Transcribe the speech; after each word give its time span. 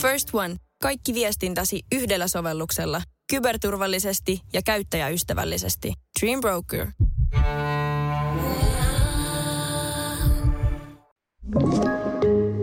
First 0.00 0.34
One. 0.34 0.56
Kaikki 0.82 1.14
viestintäsi 1.14 1.82
yhdellä 1.92 2.28
sovelluksella. 2.28 3.02
Kyberturvallisesti 3.30 4.40
ja 4.52 4.62
käyttäjäystävällisesti. 4.62 5.92
Dream 6.20 6.40
Broker. 6.40 6.86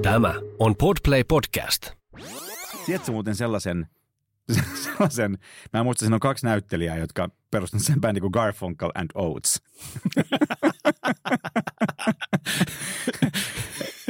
Tämä 0.02 0.34
on 0.60 0.76
Podplay 0.76 1.24
Podcast. 1.24 1.92
Tiedätkö 2.86 3.12
muuten 3.12 3.36
sellaisen, 3.36 3.88
sellaisen, 4.84 5.38
mä 5.74 5.80
en 5.80 5.86
muista, 5.86 6.00
siinä 6.00 6.16
on 6.16 6.20
kaksi 6.20 6.46
näyttelijää, 6.46 6.98
jotka 6.98 7.30
perustavat 7.52 7.86
sen 7.86 8.02
bändin 8.02 8.22
kuin 8.22 8.32
Garfunkel 8.32 8.92
and 8.96 9.10
Oates. 9.16 9.62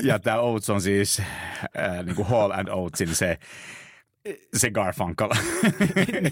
ja 0.03 0.19
tämä 0.19 0.39
Oates 0.39 0.69
on 0.69 0.81
siis 0.81 1.19
äh, 1.19 2.05
niin 2.05 2.15
kuin 2.15 2.27
Hall 2.27 2.51
and 2.51 2.67
Oatesin 2.67 3.15
se, 3.15 3.37
se 4.53 4.71
Garfunkel. 4.71 5.29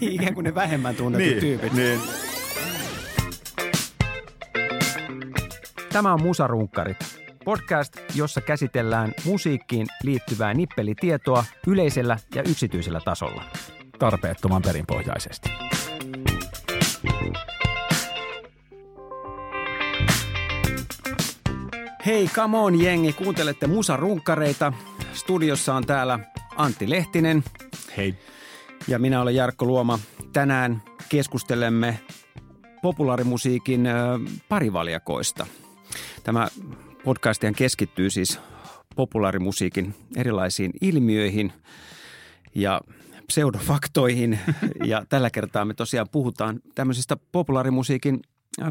niin, 0.00 0.12
ikään 0.12 0.34
kuin 0.34 0.44
ne 0.44 0.54
vähemmän 0.54 0.96
tunnetut 0.96 1.28
niin, 1.28 1.40
tyypit. 1.40 1.72
niin. 1.72 2.00
Tämä 5.92 6.12
on 6.12 6.22
Musarunkkarit. 6.22 6.96
Podcast, 7.44 7.92
jossa 8.14 8.40
käsitellään 8.40 9.12
musiikkiin 9.24 9.86
liittyvää 10.02 10.54
nippelitietoa 10.54 11.44
yleisellä 11.66 12.18
ja 12.34 12.42
yksityisellä 12.42 13.00
tasolla. 13.04 13.44
Tarpeettoman 13.98 14.62
perinpohjaisesti. 14.62 15.50
Hei, 22.06 22.28
come 22.34 22.58
on 22.58 22.80
jengi, 22.80 23.12
kuuntelette 23.12 23.66
Musarunkkareita. 23.66 24.72
Studiossa 25.12 25.74
on 25.74 25.86
täällä 25.86 26.18
Antti 26.56 26.90
Lehtinen 26.90 27.44
Hei. 27.96 28.14
ja 28.88 28.98
minä 28.98 29.20
olen 29.20 29.34
Jarkko 29.34 29.66
Luoma. 29.66 29.98
Tänään 30.32 30.82
keskustelemme 31.08 32.00
populaarimusiikin 32.82 33.88
parivaljakoista. 34.48 35.46
Tämä 36.24 36.48
podcastihan 37.04 37.54
keskittyy 37.54 38.10
siis 38.10 38.40
populaarimusiikin 38.96 39.94
erilaisiin 40.16 40.70
ilmiöihin 40.80 41.52
ja 42.54 42.80
pseudofaktoihin. 43.26 44.38
Ja 44.84 45.04
tällä 45.08 45.30
kertaa 45.30 45.64
me 45.64 45.74
tosiaan 45.74 46.08
puhutaan 46.12 46.60
tämmöisistä 46.74 47.16
populaarimusiikin 47.32 48.20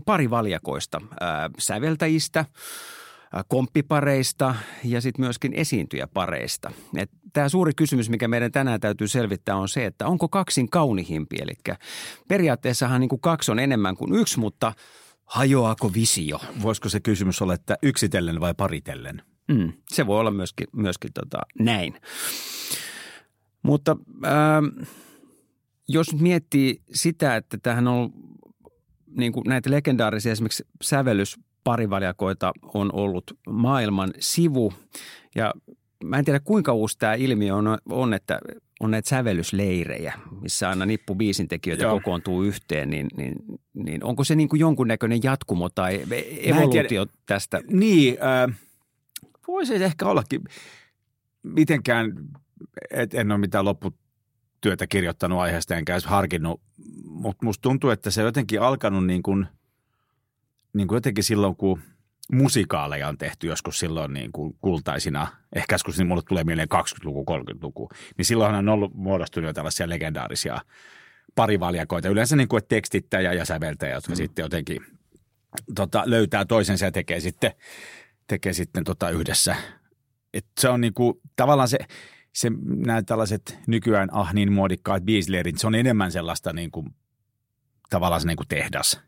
parivaljakoista, 0.06 1.02
ö, 1.11 1.16
säveltäjistä, 1.59 2.45
komppipareista 3.44 4.55
ja 4.83 5.02
sitten 5.02 5.25
myöskin 5.25 5.53
esiintyjäpareista. 5.53 6.72
Tämä 7.33 7.50
suuri 7.50 7.72
kysymys, 7.75 8.09
mikä 8.09 8.28
meidän 8.28 8.52
tänään 8.52 8.80
täytyy 8.80 9.08
selvittää, 9.08 9.55
on 9.55 9.69
se, 9.69 9.86
että 9.86 10.08
onko 10.08 10.30
kaksin 10.30 10.69
kaunihimpi. 10.69 11.36
Eli 11.41 11.78
periaatteessahan 12.28 13.02
niin 13.02 13.09
kuin 13.09 13.22
kaksi 13.22 13.52
on 13.52 13.59
enemmän 13.59 13.95
kuin 13.95 14.16
yksi, 14.16 14.39
mutta 14.39 14.73
hajoaako 15.25 15.94
visio? 15.94 16.39
Voisiko 16.61 16.89
se 16.89 17.00
kysymys 17.00 17.41
olla, 17.41 17.53
että 17.53 17.78
yksitellen 17.83 18.39
vai 18.39 18.53
paritellen? 18.53 19.22
Mm, 19.47 19.73
se 19.89 20.08
voi 20.08 20.19
olla 20.19 20.31
myöskin, 20.31 20.67
myöskin 20.73 21.11
tota, 21.13 21.38
näin. 21.59 21.94
Mutta 23.63 23.97
ähm, 24.25 24.88
jos 25.88 26.16
miettii 26.16 26.81
sitä, 26.94 27.36
että 27.36 27.58
tähän 27.63 27.88
on 27.88 28.13
niin 29.17 29.31
kuin 29.31 29.44
näitä 29.47 29.72
legendaarisia 29.72 30.31
esimerkiksi 30.31 30.67
sävellysparivaljakoita 31.66 32.52
on 32.73 32.89
ollut 32.94 33.23
maailman 33.49 34.13
sivu 34.19 34.73
ja 35.35 35.53
mä 36.03 36.17
en 36.17 36.25
tiedä 36.25 36.39
kuinka 36.39 36.73
uusi 36.73 36.97
tämä 36.97 37.13
ilmiö 37.13 37.55
on, 37.55 37.77
on 37.89 38.13
että 38.13 38.39
on 38.80 38.91
näitä 38.91 39.09
sävellysleirejä, 39.09 40.13
missä 40.41 40.69
aina 40.69 40.85
nippu 40.85 41.16
biisintekijöitä 41.16 41.83
Joo. 41.83 41.94
kokoontuu 41.94 42.44
yhteen, 42.44 42.90
niin, 42.90 43.07
niin, 43.17 43.35
niin 43.73 44.03
onko 44.03 44.23
se 44.23 44.35
niin 44.35 44.50
kuin 44.50 44.59
jonkunnäköinen 44.59 45.19
jatkumo 45.23 45.69
tai 45.69 46.06
evoluutio 46.41 47.06
tästä? 47.25 47.62
Niin, 47.69 48.17
äh, 48.23 48.59
voisi 49.47 49.75
ehkä 49.75 50.06
ollakin. 50.06 50.41
Mitenkään, 51.44 52.13
et 52.91 53.13
en 53.13 53.31
ole 53.31 53.40
mitään 53.40 53.66
lopputyötä 53.66 54.88
kirjoittanut 54.90 55.40
aiheesta 55.40 55.75
enkä 55.75 55.94
edes 55.94 56.06
harkinnut, 56.06 56.61
mutta 57.03 57.45
musta 57.45 57.61
tuntuu, 57.61 57.90
että 57.90 58.11
se 58.11 58.22
on 58.22 58.25
jotenkin 58.25 58.61
alkanut 58.61 59.06
niin 59.06 59.23
kuin, 59.23 59.47
niin 60.75 60.88
kuin 60.88 60.97
jotenkin 60.97 61.24
silloin, 61.24 61.56
kun 61.56 61.81
musikaaleja 62.31 63.08
on 63.08 63.18
tehty 63.18 63.47
joskus 63.47 63.80
silloin 63.80 64.13
niin 64.13 64.31
kuin 64.31 64.58
kultaisina, 64.62 65.28
ehkä 65.56 65.74
joskus 65.74 65.97
niin 65.97 66.08
mulle 66.08 66.22
tulee 66.30 66.44
mieleen 66.44 66.68
20-luku, 66.75 67.25
30-luku, 67.31 67.90
niin 68.18 68.25
silloinhan 68.25 68.69
on 68.69 68.74
ollut 68.74 68.94
muodostunut 68.94 69.47
jo 69.47 69.53
tällaisia 69.53 69.90
legendaarisia 69.90 70.62
parivaljakoita. 71.35 72.09
Yleensä 72.09 72.35
niin 72.35 72.47
kuin 72.47 72.58
että 72.58 72.75
tekstittäjä 72.75 73.34
ja 73.34 73.46
säveltäjä, 73.46 73.94
jotka 73.94 74.12
mm. 74.12 74.16
sitten 74.16 74.44
jotenkin 74.44 74.85
tota, 75.75 76.03
löytää 76.06 76.46
toisensa 76.46 76.85
ja 76.85 76.91
tekee 76.91 77.19
sitten, 77.19 77.52
tekee 78.28 78.53
sitten 78.53 78.84
tota 78.84 79.09
yhdessä. 79.09 79.56
Et 80.34 80.46
se 80.59 80.69
on 80.69 80.81
niinku, 80.81 81.22
tavallaan 81.35 81.68
se, 81.68 81.78
se, 82.34 82.52
nämä 82.66 83.03
tällaiset 83.03 83.59
nykyään 83.68 84.09
ah 84.12 84.34
niin 84.34 84.52
muodikkaat 84.52 85.03
biisleirit, 85.03 85.58
se 85.58 85.68
on 85.68 85.75
enemmän 85.75 86.12
sellaista 86.12 86.53
niinku, 86.53 86.90
tavallaan 87.90 88.22
se 88.22 88.28
niinku 88.28 88.46
tehdas. 88.47 89.02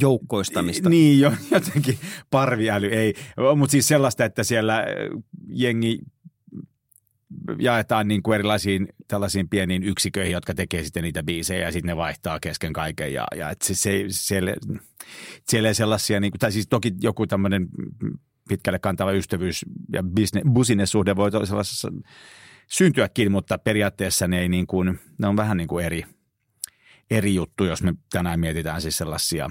Joukkoistamista. 0.00 0.88
Niin, 0.88 1.20
jo, 1.20 1.32
jotenkin 1.50 1.98
parviäly 2.30 2.86
ei, 2.86 3.14
mutta 3.56 3.70
siis 3.70 3.88
sellaista, 3.88 4.24
että 4.24 4.44
siellä 4.44 4.78
äh, 4.78 4.86
jengi 5.48 5.98
jaetaan 7.58 8.08
niin 8.08 8.22
kuin 8.22 8.34
erilaisiin 8.34 8.88
tällaisiin 9.08 9.48
pieniin 9.48 9.82
yksiköihin, 9.82 10.32
jotka 10.32 10.54
tekee 10.54 10.84
sitten 10.84 11.02
niitä 11.02 11.22
biisejä 11.22 11.64
ja 11.64 11.72
sitten 11.72 11.88
ne 11.88 11.96
vaihtaa 11.96 12.40
kesken 12.40 12.72
kaiken. 12.72 13.12
Ja, 13.12 13.26
ja 13.36 13.50
et 13.50 13.62
se, 13.62 13.74
se, 13.74 14.04
siellä, 14.08 14.54
siellä 15.48 15.68
ei 15.68 15.74
sellaisia, 15.74 16.20
niin 16.20 16.30
kuin, 16.30 16.38
tai 16.38 16.52
siis 16.52 16.68
toki 16.68 16.92
joku 17.00 17.26
tämmöinen 17.26 17.68
pitkälle 18.48 18.78
kantava 18.78 19.12
ystävyys 19.12 19.64
ja 19.92 20.02
business-suhde 20.52 21.16
voi 21.16 21.30
sellaisessa 21.46 21.92
syntyäkin, 22.68 23.32
mutta 23.32 23.58
periaatteessa 23.58 24.28
ne, 24.28 24.40
ei 24.40 24.48
niin 24.48 24.66
kuin, 24.66 25.00
ne 25.18 25.28
on 25.28 25.36
vähän 25.36 25.56
niin 25.56 25.68
kuin 25.68 25.84
eri, 25.84 26.04
eri 27.10 27.34
juttu, 27.34 27.64
jos 27.64 27.82
me 27.82 27.94
tänään 28.12 28.40
mietitään 28.40 28.82
siis 28.82 28.98
sellaisia 28.98 29.50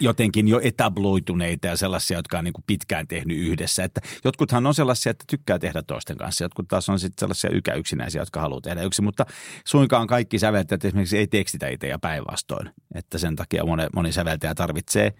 jotenkin 0.00 0.48
jo 0.48 0.60
etabloituneita 0.62 1.66
ja 1.66 1.76
sellaisia, 1.76 2.18
jotka 2.18 2.38
on 2.38 2.44
niin 2.44 2.52
kuin 2.52 2.64
pitkään 2.66 3.08
tehnyt 3.08 3.38
yhdessä. 3.38 3.84
Että 3.84 4.00
jotkuthan 4.24 4.66
on 4.66 4.74
sellaisia, 4.74 5.10
että 5.10 5.24
tykkää 5.28 5.58
tehdä 5.58 5.82
toisten 5.82 6.16
kanssa. 6.16 6.44
Jotkut 6.44 6.68
taas 6.68 6.88
on 6.88 6.98
sitten 6.98 7.20
sellaisia 7.20 7.50
ykäyksinäisiä, 7.50 8.22
jotka 8.22 8.40
haluaa 8.40 8.60
tehdä 8.60 8.82
yksin. 8.82 9.04
Mutta 9.04 9.26
suinkaan 9.66 10.06
kaikki 10.06 10.38
säveltäjät 10.38 10.84
esimerkiksi 10.84 11.18
ei 11.18 11.26
tekstitä 11.26 11.68
itse 11.68 11.88
ja 11.88 11.98
päinvastoin. 11.98 12.70
Että 12.94 13.18
sen 13.18 13.36
takia 13.36 13.64
moni, 13.64 13.82
moni 13.94 14.12
säveltäjä 14.12 14.54
tarvitsee 14.54 15.12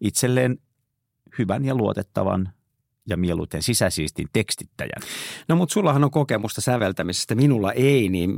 itselleen 0.00 0.58
hyvän 1.38 1.64
ja 1.64 1.74
luotettavan 1.74 2.52
ja 3.08 3.16
mieluiten 3.16 3.62
sisäsiistin 3.62 4.28
tekstittäjän. 4.32 5.02
No 5.48 5.56
mutta 5.56 5.72
sullahan 5.72 6.04
on 6.04 6.10
kokemusta 6.10 6.60
säveltämisestä, 6.60 7.34
minulla 7.34 7.72
ei, 7.72 8.08
niin 8.08 8.30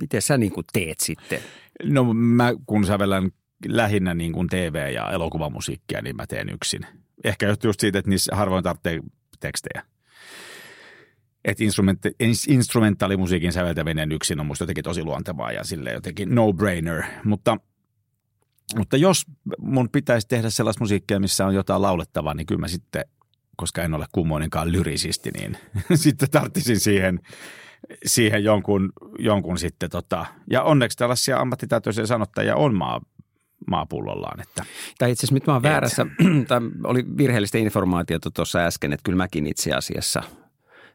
miten 0.00 0.22
sä 0.22 0.38
niin 0.38 0.52
kuin 0.52 0.66
teet 0.72 1.00
sitten? 1.00 1.40
No 1.84 2.14
mä 2.14 2.52
kun 2.66 2.86
sävellän 2.86 3.30
lähinnä 3.68 4.14
niin 4.14 4.32
kuin 4.32 4.48
TV- 4.48 4.92
ja 4.94 5.10
elokuvamusiikkia, 5.10 6.02
niin 6.02 6.16
mä 6.16 6.26
teen 6.26 6.48
yksin. 6.48 6.86
Ehkä 7.24 7.56
just 7.64 7.80
siitä, 7.80 7.98
että 7.98 8.08
niissä 8.08 8.36
harvoin 8.36 8.64
tarvitsee 8.64 9.00
tekstejä. 9.40 9.82
Että 11.44 11.64
instrumentti, 11.64 12.08
ins- 12.08 12.52
instrumentaalimusiikin 12.52 13.52
säveltäminen 13.52 14.12
yksin 14.12 14.40
on 14.40 14.46
musta 14.46 14.62
jotenkin 14.62 14.84
tosi 14.84 15.04
luontevaa 15.04 15.52
ja 15.52 15.64
sille 15.64 15.92
jotenkin 15.92 16.34
no-brainer. 16.34 17.04
Mutta, 17.24 17.56
mutta 18.76 18.96
jos 18.96 19.22
mun 19.58 19.88
pitäisi 19.90 20.28
tehdä 20.28 20.50
sellaista 20.50 20.84
musiikkia, 20.84 21.20
missä 21.20 21.46
on 21.46 21.54
jotain 21.54 21.82
laulettavaa, 21.82 22.34
niin 22.34 22.46
kyllä 22.46 22.60
mä 22.60 22.68
sitten, 22.68 23.04
koska 23.56 23.82
en 23.82 23.94
ole 23.94 24.06
kummoinenkaan 24.12 24.72
lyrisisti, 24.72 25.30
niin 25.30 25.56
sitten 25.94 26.30
tarttisin 26.30 26.80
siihen, 26.80 27.20
siihen 28.06 28.44
jonkun, 28.44 28.92
jonkun 29.18 29.58
sitten 29.58 29.90
tota, 29.90 30.26
ja 30.50 30.62
onneksi 30.62 30.98
tällaisia 30.98 31.38
ammattitaitoisia 31.40 32.06
sanottajia 32.06 32.56
on 32.56 32.74
maa, 32.74 33.00
maapullollaan. 33.66 34.40
Että. 34.40 34.64
Tai 34.98 35.10
itse 35.10 35.20
asiassa 35.20 35.34
nyt 35.34 35.46
mä 35.46 35.52
oon 35.52 35.62
väärässä, 35.62 36.06
tai 36.48 36.60
oli 36.84 37.04
virheellistä 37.16 37.58
informaatiota 37.58 38.30
tuossa 38.30 38.58
äsken, 38.58 38.92
että 38.92 39.04
kyllä 39.04 39.16
mäkin 39.16 39.46
itse 39.46 39.72
asiassa 39.72 40.22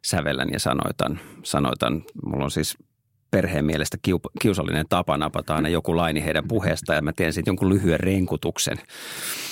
sävellän 0.06 0.50
ja 0.54 0.60
sanoitan. 0.60 1.20
sanoitan. 1.44 2.04
Mulla 2.26 2.44
on 2.44 2.52
siis 2.52 2.78
perheen 3.32 3.66
mielestä 3.66 3.98
kiu- 4.08 4.32
kiusallinen 4.42 4.86
tapa 4.90 5.18
napata 5.18 5.56
aina 5.56 5.70
joku 5.70 5.98
laini 5.98 6.24
heidän 6.24 6.48
puheesta 6.48 6.94
ja 6.94 7.02
mä 7.02 7.14
teen 7.14 7.34
sitten 7.34 7.52
jonkun 7.52 7.70
lyhyen 7.70 8.00
renkutuksen. 8.00 8.78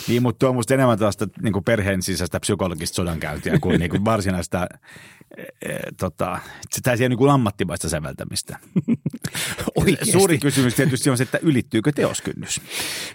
Niin, 0.08 0.22
mutta 0.22 0.40
tuo 0.40 0.50
on 0.50 0.56
musta 0.56 0.74
enemmän 0.74 0.98
tällaista 0.98 1.28
niin 1.42 1.64
perheen 1.66 2.02
sisäistä 2.02 2.40
psykologista 2.40 2.96
sodankäyntiä 2.96 3.60
kuin, 3.62 3.80
niin 3.80 3.92
kuin 3.92 4.06
varsinaista 4.06 4.68
tota, 6.00 6.40
sitä 6.72 6.92
ei 6.92 7.10
niin 7.10 7.18
kuin 7.18 7.32
ammattimaista 7.32 7.90
säveltämistä. 7.90 8.58
Oikeasti. 9.76 10.12
Suuri 10.12 10.38
kysymys 10.38 10.76
tietysti 10.76 11.10
on 11.10 11.18
se, 11.18 11.24
että 11.24 11.40
ylittyykö 11.42 11.92
teoskynnys. 11.92 12.62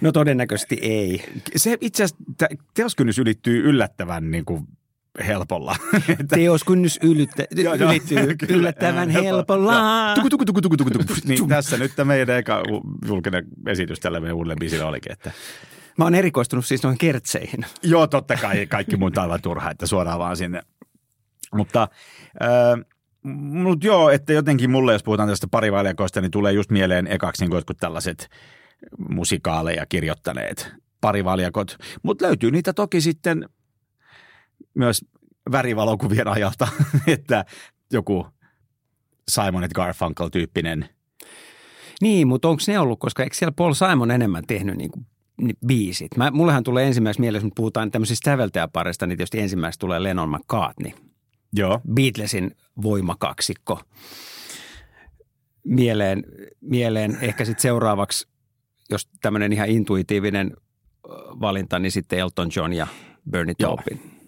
No 0.00 0.12
todennäköisesti 0.12 0.78
ei. 0.82 1.24
Se 1.56 1.78
itse 1.80 2.04
asiassa 2.04 2.24
teoskynnys 2.74 3.18
ylittyy 3.18 3.68
yllättävän 3.68 4.30
niin 4.30 4.44
kuin 4.44 4.66
helpolla. 5.26 5.76
Teoskynnys 6.34 6.98
ylittä, 7.02 7.44
Joo, 7.56 7.74
ylittyy 7.74 8.16
Kyllä. 8.46 8.56
yllättävän 8.56 9.10
helpolla. 9.10 10.14
Tuku, 10.14 10.28
tuku, 10.30 10.44
tuku, 10.44 10.60
tuku, 10.60 10.76
tuku, 10.76 10.90
tuku. 10.90 11.14
Niin 11.24 11.48
tässä 11.48 11.76
nyt 11.76 11.92
tämä 11.96 12.08
meidän 12.08 12.36
eka 12.36 12.62
julkinen 13.06 13.44
esitys 13.66 14.00
tälle 14.00 14.20
meidän 14.20 14.36
uudelle 14.36 14.56
biisille 14.60 14.84
olikin, 14.84 15.12
että 15.12 15.30
Mä 15.98 16.04
oon 16.04 16.14
erikoistunut 16.14 16.66
siis 16.66 16.82
noihin 16.82 16.98
kertseihin. 16.98 17.60
joo, 17.82 18.06
totta 18.06 18.36
kai 18.36 18.66
kaikki 18.66 18.96
muut 18.96 19.16
on 19.16 19.22
aivan 19.22 19.42
turha, 19.42 19.70
että 19.70 19.86
suoraan 19.86 20.18
vaan 20.18 20.36
sinne. 20.36 20.62
Mutta, 21.54 21.88
äh, 22.42 22.84
mut 23.32 23.84
joo, 23.84 24.10
että 24.10 24.32
jotenkin 24.32 24.70
mulle, 24.70 24.92
jos 24.92 25.02
puhutaan 25.02 25.28
tästä 25.28 25.46
parivaljakoista, 25.50 26.20
niin 26.20 26.30
tulee 26.30 26.52
just 26.52 26.70
mieleen 26.70 27.06
ekaksi 27.06 27.44
niin 27.44 27.54
jotkut 27.54 27.76
tällaiset 27.76 28.28
musikaaleja 29.08 29.86
kirjoittaneet 29.86 30.72
parivaljakot. 31.00 31.76
Mutta 32.02 32.26
löytyy 32.26 32.50
niitä 32.50 32.72
toki 32.72 33.00
sitten 33.00 33.48
myös 34.74 35.04
värivalokuvien 35.52 36.28
ajalta, 36.28 36.68
että 37.06 37.44
joku 37.92 38.26
Simon 39.30 39.68
Garfunkel-tyyppinen 39.74 40.88
Niin, 42.00 42.28
mutta 42.28 42.48
onko 42.48 42.62
ne 42.66 42.78
ollut, 42.78 43.00
koska 43.00 43.22
eikö 43.22 43.36
siellä 43.36 43.52
Paul 43.52 43.72
Simon 43.72 44.10
enemmän 44.10 44.44
tehnyt 44.46 44.76
niin 44.76 44.90
kuin, 44.90 45.06
biisit? 45.66 46.16
Mä, 46.16 46.30
mullehan 46.30 46.64
tulee 46.64 46.86
ensimmäiseksi 46.86 47.20
mieleen, 47.20 47.40
jos 47.40 47.44
me 47.44 47.50
puhutaan 47.56 47.90
tämmöisistä 47.90 48.30
säveltäjäparista, 48.30 49.06
niin 49.06 49.18
tietysti 49.18 49.40
ensimmäiseksi 49.40 49.80
tulee 49.80 50.02
Lennon 50.02 50.30
McCartney. 50.30 50.92
Joo. 51.52 51.80
Beatlesin 51.94 52.56
voimakaksikko 52.82 53.80
mieleen, 55.64 56.24
mieleen 56.60 57.18
ehkä 57.20 57.44
sitten 57.44 57.62
seuraavaksi, 57.62 58.28
jos 58.90 59.08
tämmöinen 59.20 59.52
ihan 59.52 59.68
intuitiivinen 59.68 60.56
valinta, 61.40 61.78
niin 61.78 61.92
sitten 61.92 62.18
Elton 62.18 62.50
John 62.56 62.72
ja 62.72 62.86
Bernie. 63.30 63.54
Taupin. 63.54 64.20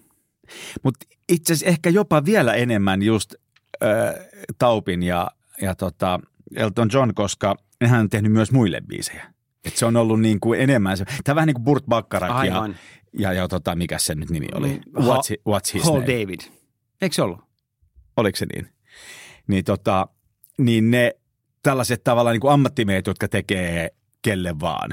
Mutta 0.82 1.06
itse 1.28 1.52
asiassa 1.52 1.70
ehkä 1.70 1.90
jopa 1.90 2.24
vielä 2.24 2.54
enemmän 2.54 3.02
just 3.02 3.34
äh, 3.82 4.14
Taupin 4.58 5.02
ja, 5.02 5.30
ja 5.62 5.74
tota 5.74 6.20
Elton 6.56 6.88
John, 6.92 7.14
koska 7.14 7.56
hän 7.84 8.00
on 8.00 8.08
tehnyt 8.08 8.32
myös 8.32 8.52
muille 8.52 8.80
biisejä. 8.80 9.32
Et 9.64 9.76
se 9.76 9.86
on 9.86 9.96
ollut 9.96 10.20
niin 10.20 10.40
kuin 10.40 10.60
enemmän 10.60 10.96
se. 10.96 11.04
Tämä 11.24 11.34
vähän 11.34 11.46
niin 11.46 11.54
kuin 11.54 11.64
Burt 11.64 11.84
Bacharach 11.88 12.32
ja, 12.32 12.38
Aivan. 12.38 12.76
ja, 13.18 13.32
ja 13.32 13.48
tota, 13.48 13.76
mikä 13.76 13.98
se 13.98 14.14
nyt 14.14 14.30
nimi 14.30 14.46
oli? 14.54 14.68
Mm, 14.68 15.02
What's, 15.02 15.36
what's 15.48 15.74
his 15.74 15.82
Hall 15.84 16.00
name? 16.00 16.06
David. 16.12 16.40
Eikö 17.02 17.14
se 17.14 17.22
ollut? 17.22 17.40
Oliko 18.16 18.36
se 18.36 18.46
niin? 18.54 18.68
Niin, 19.46 19.64
tota, 19.64 20.08
niin 20.58 20.90
ne 20.90 21.14
tällaiset 21.62 22.04
tavallaan 22.04 22.34
niin 22.34 22.40
kuin 22.40 22.52
ammattimeet, 22.52 23.06
jotka 23.06 23.28
tekee 23.28 23.90
kelle 24.22 24.60
vaan. 24.60 24.90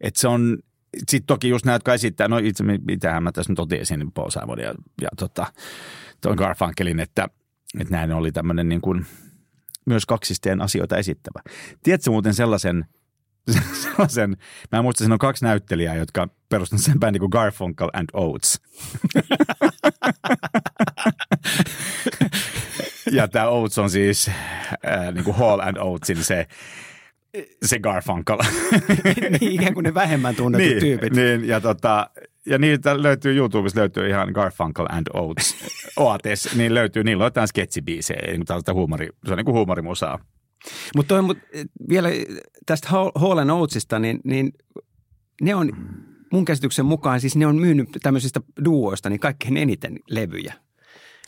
Et 0.00 0.16
se 0.16 0.28
on, 0.28 0.58
sitten 0.96 1.26
toki 1.26 1.48
just 1.48 1.64
nämä, 1.64 1.74
jotka 1.74 1.94
esittää, 1.94 2.28
no 2.28 2.38
itse 2.38 2.64
mitähän 2.86 3.22
mä 3.22 3.32
tässä 3.32 3.52
nyt 3.52 3.58
otin 3.58 3.80
esiin, 3.80 4.00
niin 4.00 4.12
Paul 4.12 4.30
Simon 4.30 4.58
ja, 4.58 4.74
ja 5.02 5.08
tota, 5.16 5.46
tuon 6.20 6.36
Garfunkelin, 6.36 7.00
että, 7.00 7.28
että 7.80 7.94
näin 7.94 8.12
oli 8.12 8.32
tämmöinen 8.32 8.68
niin 8.68 8.80
kuin 8.80 9.06
myös 9.86 10.06
kaksisteen 10.06 10.62
asioita 10.62 10.96
esittävä. 10.96 11.42
Tiedätkö 11.82 12.10
muuten 12.10 12.34
sellaisen, 12.34 12.84
sellaisen, 13.82 14.36
mä 14.72 14.78
en 14.78 14.84
muista, 14.84 14.98
siinä 14.98 15.14
on 15.14 15.18
kaksi 15.18 15.44
näyttelijää, 15.44 15.94
jotka 15.94 16.28
perustavat 16.48 16.84
sen 16.84 17.00
bändin 17.00 17.20
kuin 17.20 17.30
Garfunkel 17.30 17.90
and 17.92 18.08
Oates. 18.12 18.60
ja 23.12 23.28
tämä 23.28 23.48
Oates 23.48 23.78
on 23.78 23.90
siis 23.90 24.28
äh, 24.28 25.14
niin 25.14 25.24
kuin 25.24 25.36
Hall 25.36 25.60
and 25.60 25.76
Oatesin 25.76 26.24
se, 26.24 26.46
se 27.64 27.78
Garfunkel. 27.78 28.38
niin, 29.40 29.52
ikään 29.52 29.74
kuin 29.74 29.84
ne 29.84 29.94
vähemmän 29.94 30.34
tunnetut 30.34 30.68
niin, 30.68 30.80
tyypit. 30.80 31.12
Niin, 31.12 31.48
ja, 31.48 31.60
tota, 31.60 32.10
ja 32.46 32.58
niitä 32.58 33.02
löytyy 33.02 33.36
YouTubesta 33.36 33.80
löytyy 33.80 34.08
ihan 34.08 34.28
Garfunkel 34.32 34.86
and 34.90 35.06
Oates, 35.14 35.56
Oates, 35.96 36.56
niin 36.56 36.74
löytyy, 36.74 37.04
niillä 37.04 37.22
on 37.22 37.26
jotain 37.26 37.48
sketsibiisejä, 37.48 38.26
niin 38.26 38.44
tällaista 38.44 38.74
huumori, 38.74 39.08
se 39.26 39.32
on 39.32 39.36
niin 39.36 39.44
kuin 39.44 39.54
huumorimusaa. 39.54 40.18
Mutta 40.96 41.14
eh, 41.52 41.64
vielä 41.88 42.08
tästä 42.66 42.88
Hall 43.14 43.50
Oatesista, 43.52 43.98
niin, 43.98 44.20
niin 44.24 44.52
ne 45.42 45.54
on 45.54 45.72
mun 46.32 46.44
käsityksen 46.44 46.86
mukaan, 46.86 47.20
siis 47.20 47.36
ne 47.36 47.46
on 47.46 47.56
myynyt 47.56 47.88
tämmöisistä 48.02 48.40
duoista 48.64 49.10
niin 49.10 49.20
kaikkein 49.20 49.56
eniten 49.56 49.98
levyjä. 50.10 50.54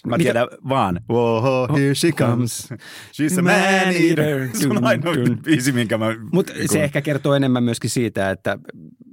Mä 0.07 0.17
Mitä- 0.17 0.25
tiedän 0.25 0.49
vaan, 0.69 1.01
Whoa, 1.11 1.69
here 1.77 1.95
she 1.95 2.13
comes. 2.13 2.69
She's 3.13 3.39
a 3.39 3.43
man 3.43 3.53
eater. 3.55 4.49
Se 4.53 4.69
on 4.69 4.85
ainoa 4.85 5.15
biisi, 5.45 5.73
minkä 5.73 5.99
mä... 5.99 6.07
Mutta 6.33 6.53
niin 6.53 6.69
se 6.73 6.85
ehkä 6.85 7.01
kertoo 7.03 7.35
enemmän 7.35 7.65
myöskin 7.65 7.91
siitä, 7.91 8.31
että 8.31 8.59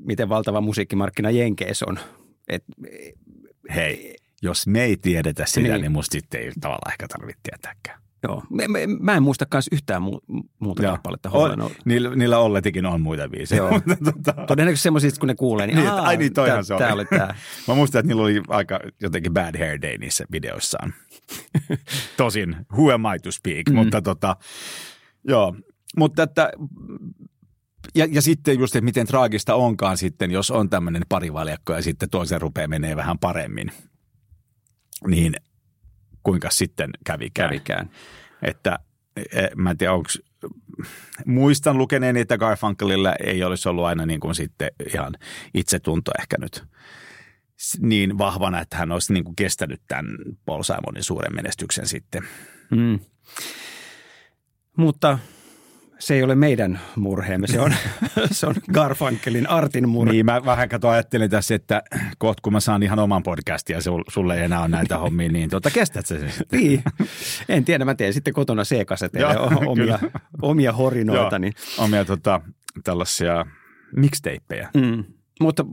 miten 0.05 0.29
valtava 0.29 0.61
musiikkimarkkina 0.61 1.31
Jenkeissä 1.31 1.85
on. 1.89 1.99
Et, 2.47 2.63
Hei, 3.75 4.15
jos 4.41 4.67
me 4.67 4.83
ei 4.83 4.97
tiedetä 4.97 5.45
sitä, 5.45 5.59
Niin. 5.59 5.71
niin, 5.71 5.81
niin 5.81 5.91
musta 5.91 6.11
sitten 6.11 6.41
ei 6.41 6.51
tavallaan 6.61 6.91
ehkä 6.91 7.07
tarvitse 7.07 7.39
tietääkään. 7.43 8.01
Joo. 8.27 8.43
Mä, 8.49 8.67
mä, 8.67 8.77
mä 8.99 9.15
en 9.15 9.23
muista 9.23 9.45
myös 9.53 9.69
yhtään 9.71 10.01
mu, 10.01 10.19
muuta 10.59 10.83
Joo. 10.83 10.91
kappaletta 10.91 11.29
On, 11.29 11.69
niillä, 11.85 12.15
niillä 12.15 12.39
Olletikin 12.39 12.85
on 12.85 13.01
muita 13.01 13.29
biisejä. 13.29 13.57
Joo. 13.57 13.81
Tota, 14.03 14.45
Todennäköisesti 14.47 14.83
semmoisista, 14.83 15.19
kun 15.19 15.27
ne 15.27 15.35
kuulee, 15.35 15.67
niin, 15.67 15.75
Niin, 15.75 15.87
että 15.87 16.01
aa, 16.01 16.07
ai 16.07 16.17
niin, 16.17 16.33
toihan 16.33 16.55
tää, 16.55 16.63
se 16.63 16.73
oli. 16.73 16.79
Tää 16.79 16.93
oli 16.93 17.05
tää. 17.05 17.35
Mä 17.67 17.75
muistan, 17.75 17.99
että 17.99 18.07
niillä 18.07 18.23
oli 18.23 18.41
aika 18.47 18.79
jotenkin 19.01 19.33
bad 19.33 19.57
hair 19.57 19.81
day 19.81 19.97
niissä 19.97 20.25
videoissaan. 20.31 20.93
Tosin, 22.17 22.55
who 22.73 22.93
am 22.93 23.03
I 23.15 23.19
to 23.19 23.31
speak, 23.31 23.69
mm. 23.69 23.75
mutta 23.75 24.01
tota, 24.01 24.35
joo. 25.27 25.55
Mutta 25.97 26.23
että, 26.23 26.51
ja, 27.95 28.07
ja 28.11 28.21
sitten 28.21 28.59
just, 28.59 28.75
että 28.75 28.85
miten 28.85 29.07
traagista 29.07 29.55
onkaan 29.55 29.97
sitten, 29.97 30.31
jos 30.31 30.51
on 30.51 30.69
tämmöinen 30.69 31.03
parivaljakko 31.09 31.73
ja 31.73 31.81
sitten 31.81 32.09
toisen 32.09 32.41
rupeaa 32.41 32.67
menee 32.67 32.95
vähän 32.95 33.19
paremmin. 33.19 33.71
Niin 35.07 35.33
kuinka 36.27 36.49
sitten 36.51 36.89
kävikään. 37.05 37.49
Kävikään. 37.49 37.89
Että 38.41 38.79
e, 39.31 39.47
mä 39.55 39.71
en 39.71 39.77
tiedä, 39.77 39.93
onko, 39.93 40.09
muistan 41.25 41.77
lukeneeni, 41.77 42.19
että 42.19 42.37
Garfunkelilla 42.37 43.13
ei 43.23 43.43
olisi 43.43 43.69
ollut 43.69 43.85
aina 43.85 44.05
niin 44.05 44.19
kuin 44.19 44.35
sitten 44.35 44.71
ihan 44.89 45.13
itsetunto 45.53 46.11
ehkä 46.19 46.35
nyt 46.39 46.63
niin 47.79 48.17
vahvana, 48.17 48.61
että 48.61 48.77
hän 48.77 48.91
olisi 48.91 49.13
niin 49.13 49.23
kuin 49.23 49.35
kestänyt 49.35 49.81
tämän 49.87 50.05
Paul 50.45 50.63
Simonin 50.63 51.03
suuren 51.03 51.35
menestyksen 51.35 51.87
sitten. 51.87 52.23
Mm. 52.71 52.99
Mutta 54.77 55.19
se 55.99 56.13
ei 56.13 56.23
ole 56.23 56.35
meidän 56.35 56.79
murheemme, 56.95 57.47
se 57.47 57.59
on, 57.59 57.73
se 58.31 58.47
on 58.47 58.55
Garfunkelin 58.73 59.49
Artin 59.49 59.89
murhe. 59.89 60.13
Niin 60.13 60.25
mä 60.25 60.45
vähän 60.45 60.69
kato 60.69 60.89
ajattelin 60.89 61.29
tässä, 61.29 61.55
että 61.55 61.83
kohta 62.17 62.41
kun 62.41 62.53
mä 62.53 62.59
saan 62.59 62.83
ihan 62.83 62.99
oman 62.99 63.23
podcastin 63.23 63.73
ja 63.73 63.81
sul, 63.81 64.03
sulle 64.07 64.37
ei 64.37 64.43
enää 64.43 64.59
ole 64.59 64.67
näitä 64.67 64.97
hommia, 64.97 65.29
niin 65.29 65.49
tota, 65.49 65.69
kestät 65.71 66.05
sen 66.05 66.31
sitten? 66.31 66.59
Niin. 66.59 66.83
En 67.49 67.65
tiedä, 67.65 67.85
mä 67.85 67.95
teen 67.95 68.13
sitten 68.13 68.33
kotona 68.33 68.63
C-kaseteille 68.63 69.33
Joo, 69.33 69.51
omia, 69.65 69.97
kyllä. 69.97 70.19
omia 70.41 70.73
horinoita. 70.73 71.39
Niin. 71.39 71.53
omia 71.77 72.05
tota, 72.05 72.41
tällaisia 72.83 73.45
mixtapeja. 73.95 74.69
Mm. 74.73 75.03
Mutta 75.41 75.65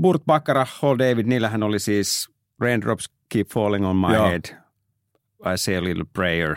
Burt 0.00 0.22
Bacharach, 0.26 0.72
Hall 0.82 0.98
David, 0.98 1.26
niillähän 1.26 1.62
oli 1.62 1.78
siis 1.78 2.30
Raindrops 2.60 3.10
Keep 3.28 3.48
Falling 3.48 3.86
on 3.86 3.96
My 3.96 4.14
Joo. 4.14 4.28
Head, 4.28 4.44
I 5.54 5.58
Say 5.58 5.76
a 5.76 5.84
Little 5.84 6.04
Prayer. 6.12 6.56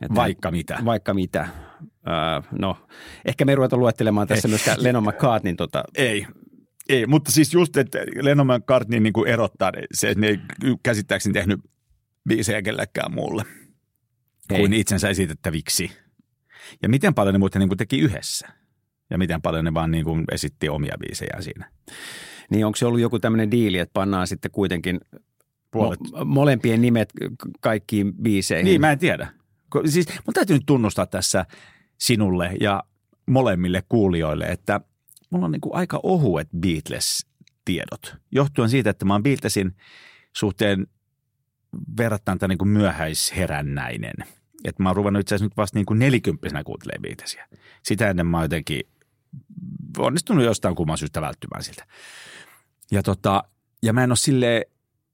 Että 0.00 0.14
Vaikka 0.14 0.50
mitä. 0.50 0.78
Vaikka 0.84 1.14
mitä. 1.14 1.48
Uh, 2.06 2.44
no, 2.58 2.86
ehkä 3.24 3.44
me 3.44 3.52
ei 3.52 3.56
ruveta 3.56 3.76
luettelemaan 3.76 4.28
tässä 4.28 4.48
myöskään 4.48 4.82
Lennon 4.82 5.04
McCartneyn 5.04 5.56
tota, 5.56 5.84
Ei, 5.94 6.26
ei, 6.88 7.06
mutta 7.06 7.32
siis 7.32 7.54
just, 7.54 7.76
että 7.76 7.98
Lennon 8.20 8.46
McCartney 8.46 9.00
niin 9.00 9.12
kuin 9.12 9.28
erottaa 9.28 9.72
se, 9.92 10.08
että 10.08 10.20
ne 10.20 10.26
ei 10.26 10.38
käsittääkseni 10.82 11.32
tehnyt 11.32 11.60
biisejä 12.28 12.62
kellekään 12.62 13.14
muulle 13.14 13.44
Ei. 14.50 14.60
kuin 14.60 14.72
itsensä 14.72 15.08
esitettäviksi. 15.08 15.90
Ja 16.82 16.88
miten 16.88 17.14
paljon 17.14 17.34
ne 17.34 17.38
muuten 17.38 17.60
niin 17.60 17.68
kuin 17.68 17.78
teki 17.78 17.98
yhdessä? 17.98 18.48
Ja 19.10 19.18
miten 19.18 19.42
paljon 19.42 19.64
ne 19.64 19.74
vaan 19.74 19.90
niin 19.90 20.04
kuin 20.04 20.24
esitti 20.32 20.68
omia 20.68 20.96
biisejään 21.00 21.42
siinä? 21.42 21.70
Niin 22.50 22.66
onko 22.66 22.76
se 22.76 22.86
ollut 22.86 23.00
joku 23.00 23.18
tämmöinen 23.18 23.50
diili, 23.50 23.78
että 23.78 23.92
pannaan 23.92 24.26
sitten 24.26 24.50
kuitenkin 24.50 25.00
Puolet. 25.70 26.00
mo- 26.00 26.24
molempien 26.24 26.82
nimet 26.82 27.12
kaikkiin 27.60 28.14
biiseihin? 28.14 28.64
Niin, 28.64 28.80
mä 28.80 28.92
en 28.92 28.98
tiedä. 28.98 29.32
Siis 29.86 30.06
mun 30.26 30.34
täytyy 30.34 30.56
nyt 30.56 30.66
tunnustaa 30.66 31.06
tässä 31.06 31.46
sinulle 32.02 32.52
ja 32.60 32.82
molemmille 33.30 33.82
kuulijoille, 33.88 34.44
että 34.44 34.80
mulla 35.30 35.44
on 35.44 35.52
niin 35.52 35.60
kuin 35.60 35.74
aika 35.74 36.00
ohuet 36.02 36.48
Beatles-tiedot. 36.60 38.16
Johtuen 38.32 38.70
siitä, 38.70 38.90
että 38.90 39.04
mä 39.04 39.14
oon 39.14 39.22
Beatlesin 39.22 39.76
suhteen 40.36 40.86
verrattain 41.96 42.38
niin 42.48 42.58
kuin 42.58 42.68
myöhäisherännäinen. 42.68 44.14
Että 44.64 44.82
mä 44.82 44.88
oon 44.88 44.96
ruvennut 44.96 45.20
itse 45.20 45.34
asiassa 45.34 45.46
nyt 45.46 45.56
vasta 45.56 45.78
niin 45.78 45.86
kuin 45.86 45.98
nelikymppisenä 45.98 46.64
kuuntelemaan 46.64 47.02
Beatlesia. 47.02 47.48
Sitä 47.82 48.10
ennen 48.10 48.26
mä 48.26 48.36
oon 48.36 48.44
jotenkin 48.44 48.82
onnistunut 49.98 50.44
jostain 50.44 50.74
kumman 50.74 50.98
syystä 50.98 51.20
välttymään 51.20 51.64
siltä. 51.64 51.86
Ja, 52.90 53.02
tota, 53.02 53.44
ja 53.82 53.92
mä 53.92 54.04
en 54.04 54.10
ole 54.10 54.16
silleen, 54.16 54.62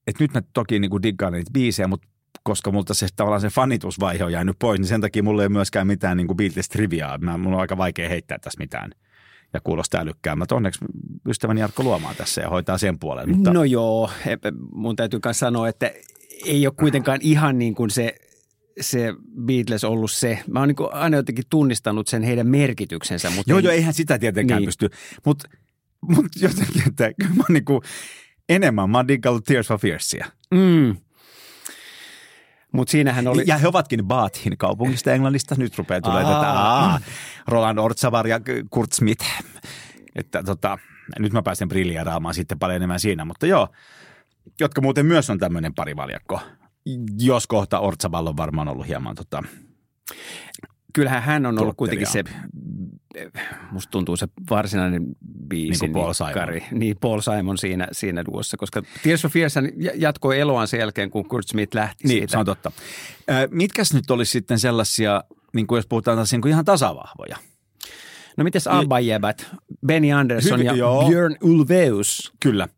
että 0.06 0.24
nyt 0.24 0.34
mä 0.34 0.42
toki 0.52 0.78
niin 0.78 0.90
kuin 0.90 1.02
diggaan 1.02 1.32
niitä 1.32 1.50
biisejä, 1.52 1.88
mutta 1.88 2.08
koska 2.42 2.72
multa 2.72 2.94
se 2.94 3.06
tavallaan 3.16 3.40
se 3.40 3.48
fanitusvaihe 3.48 4.24
on 4.24 4.32
jäänyt 4.32 4.56
pois, 4.58 4.80
niin 4.80 4.88
sen 4.88 5.00
takia 5.00 5.22
mulla 5.22 5.42
ei 5.42 5.48
myöskään 5.48 5.86
mitään 5.86 6.16
niin 6.16 6.26
kuin 6.26 6.36
Beatles-triviaa. 6.36 7.18
Mä, 7.18 7.38
mulla 7.38 7.56
on 7.56 7.60
aika 7.60 7.76
vaikea 7.76 8.08
heittää 8.08 8.38
tässä 8.38 8.58
mitään 8.58 8.90
ja 9.52 9.60
kuulostaa 9.60 10.00
älykkäämmältä. 10.00 10.54
Onneksi 10.54 10.84
ystäväni 11.28 11.60
Jarkko 11.60 11.82
Luomaan 11.82 12.16
tässä 12.16 12.40
ja 12.40 12.48
hoitaa 12.48 12.78
sen 12.78 12.98
puolen. 12.98 13.30
Mutta... 13.30 13.52
No 13.52 13.64
joo, 13.64 14.10
mun 14.72 14.96
täytyy 14.96 15.20
myös 15.24 15.38
sanoa, 15.38 15.68
että 15.68 15.90
ei 16.44 16.66
ole 16.66 16.74
kuitenkaan 16.78 17.18
ihan 17.22 17.58
niin 17.58 17.74
kuin 17.74 17.90
se 17.90 18.14
se 18.80 19.14
Beatles 19.44 19.84
ollut 19.84 20.10
se. 20.10 20.38
Mä 20.46 20.58
oon 20.58 20.68
niin 20.68 20.92
aina 20.92 21.16
jotenkin 21.16 21.44
tunnistanut 21.50 22.06
sen 22.06 22.22
heidän 22.22 22.46
merkityksensä. 22.46 23.30
Mutta 23.30 23.50
joo, 23.52 23.58
ei, 23.58 23.64
joo, 23.64 23.72
eihän 23.72 23.94
sitä 23.94 24.18
tietenkään 24.18 24.60
niin. 24.60 24.68
pysty. 24.68 24.90
Mutta 25.26 25.48
mut 26.08 26.26
jotenkin, 26.42 26.82
että 26.86 27.04
mä 27.04 27.42
oon 27.48 27.54
niin 27.54 27.64
kuin, 27.64 27.80
enemmän 28.48 28.90
mä 28.90 28.98
oon 28.98 29.42
Tears 29.46 29.68
for 29.68 29.78
Fearsia. 29.78 30.26
Mm. 30.50 30.96
Mutta 32.72 32.90
siinähän 32.92 33.28
oli... 33.28 33.44
Ja 33.46 33.58
he 33.58 33.68
ovatkin 33.68 34.04
Baathin 34.04 34.58
kaupungista 34.58 35.12
Englannista. 35.12 35.54
Nyt 35.58 35.78
rupeaa 35.78 36.00
tulee 36.00 36.24
tätä 36.24 36.52
aa, 36.52 37.00
Roland 37.48 37.78
Ortsavar 37.78 38.26
ja 38.26 38.40
Kurt 38.70 38.92
Smith. 38.92 39.24
Että 40.16 40.42
tota, 40.42 40.78
nyt 41.18 41.32
mä 41.32 41.42
pääsen 41.42 41.68
brilliaraamaan 41.68 42.34
sitten 42.34 42.58
paljon 42.58 42.76
enemmän 42.76 43.00
siinä. 43.00 43.24
Mutta 43.24 43.46
joo, 43.46 43.68
jotka 44.60 44.80
muuten 44.80 45.06
myös 45.06 45.30
on 45.30 45.38
tämmöinen 45.38 45.74
parivaljakko. 45.74 46.40
Jos 47.18 47.46
kohta 47.46 47.78
Ortsaval 47.78 48.26
on 48.26 48.36
varmaan 48.36 48.68
ollut 48.68 48.86
hieman 48.86 49.14
tota, 49.14 49.42
kyllähän 50.98 51.22
hän 51.22 51.46
on 51.46 51.58
ollut 51.58 51.76
kuitenkin 51.76 52.06
se, 52.06 52.24
musta 53.70 53.90
tuntuu 53.90 54.16
se 54.16 54.28
varsinainen 54.50 55.06
biisin 55.48 55.86
niin 55.86 55.92
Paul 55.92 56.12
Simon. 56.12 56.32
Kari. 56.32 56.64
Niin, 56.70 56.96
Paul 57.00 57.20
Simon 57.20 57.58
siinä, 57.58 57.88
siinä 57.92 58.24
duossa, 58.24 58.56
koska 58.56 58.82
Tears 59.02 59.24
of 59.24 59.32
Fears 59.32 59.54
jatkoi 59.94 60.40
eloaan 60.40 60.68
sen 60.68 60.80
jälkeen, 60.80 61.10
kun 61.10 61.28
Kurt 61.28 61.48
Smith 61.48 61.74
lähti 61.74 62.08
niin, 62.08 62.18
siitä. 62.18 62.32
se 62.32 62.38
on 62.38 62.46
totta. 62.46 62.72
mitkäs 63.50 63.94
nyt 63.94 64.10
olisi 64.10 64.30
sitten 64.30 64.58
sellaisia, 64.58 65.24
niin 65.54 65.66
kuin 65.66 65.78
jos 65.78 65.86
puhutaan 65.86 66.18
taas 66.18 66.32
niin 66.32 66.40
kuin 66.40 66.50
ihan 66.50 66.64
tasavahvoja? 66.64 67.36
No 68.36 68.44
mites 68.44 68.66
Abba-jäbät? 68.66 69.46
Benny 69.86 70.12
Andersson 70.12 70.58
Hyvin, 70.58 70.66
ja 70.66 70.74
joo. 70.74 71.08
Björn 71.08 71.36
Ulveus. 71.42 72.32
Kyllä. 72.40 72.68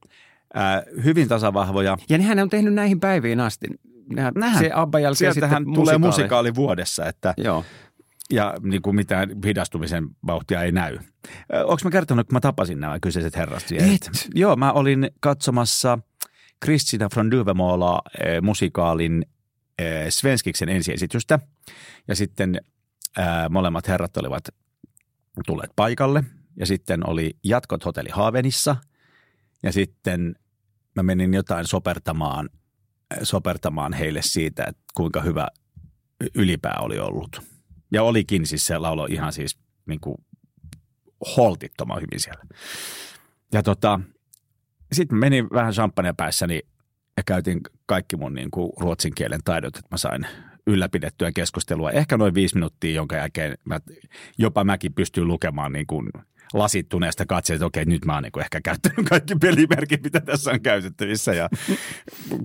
Äh, 0.57 1.05
hyvin 1.05 1.29
tasavahvoja. 1.29 1.97
Ja 2.09 2.19
nehän 2.19 2.39
on 2.39 2.51
tehnyt 2.51 2.75
näihin 2.75 3.01
päiviin 3.01 3.41
asti. 3.41 3.67
Nehän, 4.15 4.33
Nähän. 4.37 4.59
Se 4.59 4.71
Abba 4.75 5.01
jälkeen 5.01 5.35
Sieltähän 5.35 5.65
tulee 5.75 5.99
musikaali 5.99 6.55
vuodessa, 6.55 7.07
että 7.07 7.35
Joo 7.37 7.65
ja 8.31 8.55
niin 8.63 8.83
kuin 8.83 8.97
mitään 8.97 9.29
hidastumisen 9.45 10.09
vauhtia 10.27 10.63
ei 10.63 10.73
näy. 10.73 10.99
Onko 11.53 11.81
mä 11.85 11.91
kertonut, 11.91 12.27
kun 12.27 12.37
mä 12.37 12.41
tapasin 12.41 12.81
nämä 12.81 13.01
kyseiset 13.01 13.37
herrat? 13.37 13.65
Et. 13.73 14.11
Joo, 14.35 14.57
mä 14.57 14.73
olin 14.73 15.11
katsomassa 15.21 15.99
Kristina 16.61 17.09
från 17.09 17.31
Duvemola 17.31 18.03
eh, 18.25 18.43
musikaalin 18.43 19.27
eh, 19.79 20.07
Svenskiksen 20.09 20.69
ensiesitystä. 20.69 21.39
Ja 22.09 22.17
sitten 22.17 22.61
eh, 23.19 23.25
molemmat 23.51 23.89
herrat 23.89 24.17
olivat 24.17 24.49
tulleet 25.47 25.71
paikalle. 25.77 26.25
Ja 26.57 26.67
sitten 26.67 27.09
oli 27.09 27.37
jatkot 27.45 27.85
hotelli 27.85 28.11
Haavenissa. 28.11 28.77
Ja 29.63 29.73
sitten 29.73 30.35
mä 30.97 31.03
menin 31.03 31.35
jotain 31.35 31.67
sopertamaan, 31.67 32.49
sopertamaan 33.23 33.93
heille 33.93 34.23
siitä, 34.23 34.65
että 34.65 34.83
kuinka 34.95 35.21
hyvä 35.21 35.49
ylipää 36.35 36.79
oli 36.81 36.99
ollut– 36.99 37.41
ja 37.93 38.03
olikin 38.03 38.47
siis 38.47 38.67
se 38.67 38.79
laulo 38.79 39.07
ihan 39.11 39.33
siis 39.33 39.59
niin 39.87 40.01
kuin 40.01 40.17
holtittoman 41.37 42.01
hyvin 42.01 42.21
siellä. 42.21 42.45
Ja 43.53 43.63
tota, 43.63 44.01
sitten 44.93 45.19
menin 45.19 45.51
vähän 45.53 45.73
champagne 45.73 46.13
päässäni 46.17 46.61
ja 47.17 47.23
käytin 47.27 47.61
kaikki 47.87 48.17
mun 48.17 48.35
niin 48.35 48.51
kuin 48.51 48.73
ruotsin 48.77 49.15
kielen 49.15 49.41
taidot, 49.45 49.77
että 49.77 49.89
mä 49.91 49.97
sain 49.97 50.27
ylläpidettyä 50.67 51.33
keskustelua. 51.33 51.91
Ehkä 51.91 52.17
noin 52.17 52.35
viisi 52.35 52.55
minuuttia, 52.55 52.95
jonka 52.95 53.17
jälkeen 53.17 53.59
mä, 53.65 53.81
jopa 54.39 54.65
mäkin 54.65 54.95
pystyn 54.95 55.29
lukemaan 55.29 55.73
niin 55.73 55.87
kuin 55.87 56.11
lasittuneesta 56.55 57.27
katseesta, 57.27 57.55
että 57.55 57.67
okei, 57.67 57.85
nyt 57.85 58.05
mä 58.05 58.15
oon 58.15 58.23
niin 58.23 58.41
ehkä 58.41 58.61
käyttänyt 58.61 59.09
kaikki 59.09 59.35
pelimerkit, 59.35 60.03
mitä 60.03 60.21
tässä 60.21 60.51
on 60.51 60.61
käytettävissä 60.61 61.35
ja 61.35 61.49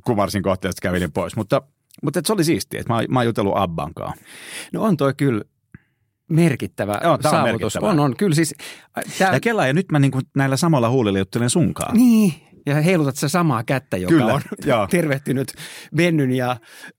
kumarsin 0.05 0.43
kohteesta 0.43 0.81
kävelin 0.81 1.11
pois. 1.11 1.35
Mutta 1.35 1.61
mutta 2.05 2.21
se 2.25 2.33
oli 2.33 2.43
siistiä, 2.43 2.79
että 2.79 2.93
mä, 2.93 3.03
mä 3.09 3.19
oon 3.19 3.25
jutellut 3.25 3.53
Abban 3.55 3.93
kanssa. 3.93 4.25
No 4.74 4.83
on 4.83 4.97
toi 4.97 5.13
kyllä 5.17 5.41
merkittävä 6.29 7.00
Joo, 7.03 7.17
saavutus. 7.21 7.33
On, 7.33 7.43
merkittävä. 7.43 7.88
on, 7.88 8.00
on. 8.00 8.17
Kyllä 8.17 8.35
siis, 8.35 8.55
tää... 9.17 9.33
Ja 9.33 9.39
kela, 9.39 9.67
ja 9.67 9.74
nyt 9.74 9.91
mä 9.91 10.00
niinku 10.00 10.19
näillä 10.35 10.57
samalla 10.57 10.89
huulilla 10.89 11.19
juttelen 11.19 11.50
sunkaan. 11.50 11.97
Niin, 11.97 12.33
ja 12.65 12.81
heilutat 12.81 13.15
se 13.15 13.29
samaa 13.29 13.63
kättä, 13.63 13.97
joka 13.97 14.13
Kyllä, 14.13 14.33
on 14.33 14.41
joo. 14.65 14.88
tervehtynyt 14.88 15.53
Bennyn 15.95 16.31
ja 16.31 16.57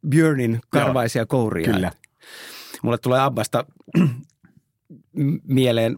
Björnin 0.09 0.61
karvaisia 0.71 1.21
joo, 1.21 1.27
kouria. 1.27 1.73
Kyllä. 1.73 1.91
Mulle 2.83 2.99
tulee 2.99 3.21
Abbasta 3.21 3.65
mieleen 5.49 5.97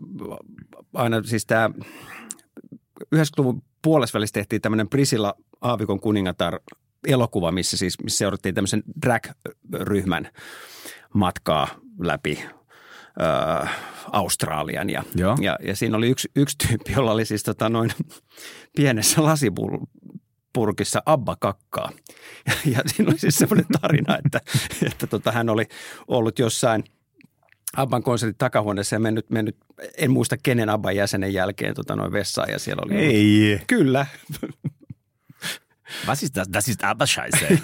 aina 0.95 1.23
siis 1.23 1.47
tämä 1.47 1.71
90-luvun 3.15 3.63
puolesvälissä 3.83 4.35
tehtiin 4.35 4.63
tämmöinen 4.63 4.89
Prisilla 4.89 5.35
Aavikon 5.61 6.01
kuningatar 6.01 6.61
elokuva, 7.07 7.53
missä 7.53 7.77
siis 7.77 8.03
missä 8.03 8.19
seurattiin 8.19 8.55
tämmöisen 8.55 8.83
drag-ryhmän 9.03 10.29
matkaa 11.15 11.69
läpi 11.99 12.45
ö, 13.21 13.67
Australian. 14.13 14.91
Ja, 14.91 15.05
ja, 15.41 15.59
ja 15.63 15.77
siinä 15.77 15.97
oli 15.97 16.09
yksi, 16.09 16.31
yksi 16.37 16.57
tyyppi, 16.69 16.93
jolla 16.93 17.13
oli 17.13 17.25
siis 17.25 17.43
tota 17.43 17.69
noin 17.69 17.91
pienessä 18.77 19.25
lasipurkissa 19.25 21.03
abba 21.07 21.37
kakkaa. 21.37 21.91
Ja, 22.47 22.53
ja 22.75 22.81
siinä 22.87 23.11
oli 23.11 23.19
siis 23.19 23.37
semmoinen 23.37 23.67
tarina, 23.81 24.19
että, 24.25 24.41
että 24.87 25.07
tota, 25.07 25.33
hän 25.33 25.49
oli 25.49 25.67
ollut 26.09 26.39
jossain– 26.39 26.85
Abban 27.77 28.03
konsertin 28.03 28.39
takahuoneessa 28.39 28.97
ja 28.97 29.01
mennyt, 29.01 29.31
mennyt, 29.31 29.57
en 29.99 30.11
muista 30.11 30.37
kenen 30.43 30.69
Abban 30.69 30.97
jäsenen 30.97 31.33
jälkeen 31.35 31.75
tota 31.75 31.97
noin 31.97 32.13
vessaan 32.13 32.51
ja 32.51 32.59
siellä 32.59 32.83
oli... 32.85 32.95
Ei. 32.95 33.53
Ollut, 33.53 33.65
kyllä. 33.67 34.07
Was 36.07 36.23
ist 36.23 36.37
das? 36.37 36.49
Das 36.53 36.69
ist 36.69 36.85
aber 36.85 37.07
scheiße. 37.07 37.59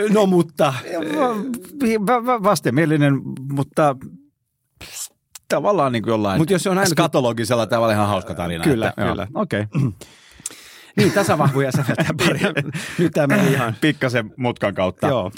no 0.14 0.26
mutta... 0.26 0.74
Vastenmielinen, 2.42 3.20
mutta 3.52 3.96
tavallaan 5.48 5.92
niin 5.92 6.02
kuin 6.02 6.10
jollain 6.10 6.40
Mut 6.40 6.50
jos 6.50 6.66
on 6.66 6.78
aina... 6.78 6.90
skatologisella 6.90 7.66
tavalla 7.66 7.92
ihan 7.92 8.08
hauska 8.08 8.34
tarina. 8.34 8.64
Kyllä, 8.64 8.88
että, 8.88 9.02
kyllä. 9.02 9.26
Okei. 9.34 9.66
Okay. 9.74 9.90
niin, 10.96 11.12
tasavahvuja 11.12 11.72
säveltää 11.72 12.14
pari. 12.26 12.40
Nyt 12.98 13.12
tämä 13.12 13.36
meni 13.36 13.52
ihan... 13.52 13.76
Pikkasen 13.80 14.34
mutkan 14.36 14.74
kautta. 14.74 15.06
Joo. 15.06 15.32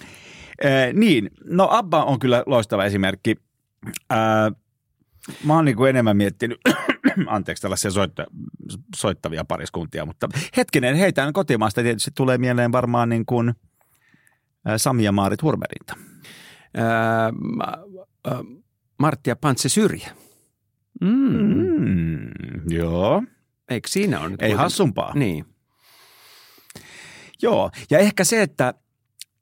Eh, 0.62 0.92
niin, 0.92 1.30
no 1.44 1.68
Abba 1.70 2.04
on 2.04 2.18
kyllä 2.18 2.42
loistava 2.46 2.84
esimerkki. 2.84 3.36
Eh, 3.86 4.56
mä 5.44 5.54
oon 5.54 5.64
niin 5.64 5.76
kuin 5.76 5.90
enemmän 5.90 6.16
miettinyt 6.16 6.60
anteeksi, 7.26 7.62
tällaisia 7.62 7.90
soitta, 7.90 8.26
soittavia 8.96 9.44
pariskuntia, 9.44 10.06
mutta 10.06 10.28
hetkinen, 10.56 10.96
heitä 10.96 11.32
kotimaasta 11.32 11.82
tietysti 11.82 12.10
tulee 12.14 12.38
mieleen 12.38 12.72
varmaan 12.72 13.08
niin 13.08 13.26
kuin 13.26 13.54
Sami 14.76 15.04
ja 15.04 15.12
Maarit 15.12 15.42
Hurmerinta. 15.42 15.96
Ää, 16.76 17.26
äh, 18.26 18.38
Martti 18.98 19.30
ja 19.30 19.36
Pantse 19.36 19.68
Syrjä. 19.68 20.10
Mm. 21.00 21.64
Mm, 21.84 22.30
joo. 22.68 23.22
Eikö 23.68 23.88
siinä 23.88 24.20
on? 24.20 24.36
Ei 24.38 24.52
hassumpaa. 24.52 25.14
Niin. 25.14 25.44
Joo, 27.42 27.70
ja 27.90 27.98
ehkä 27.98 28.24
se, 28.24 28.42
että 28.42 28.74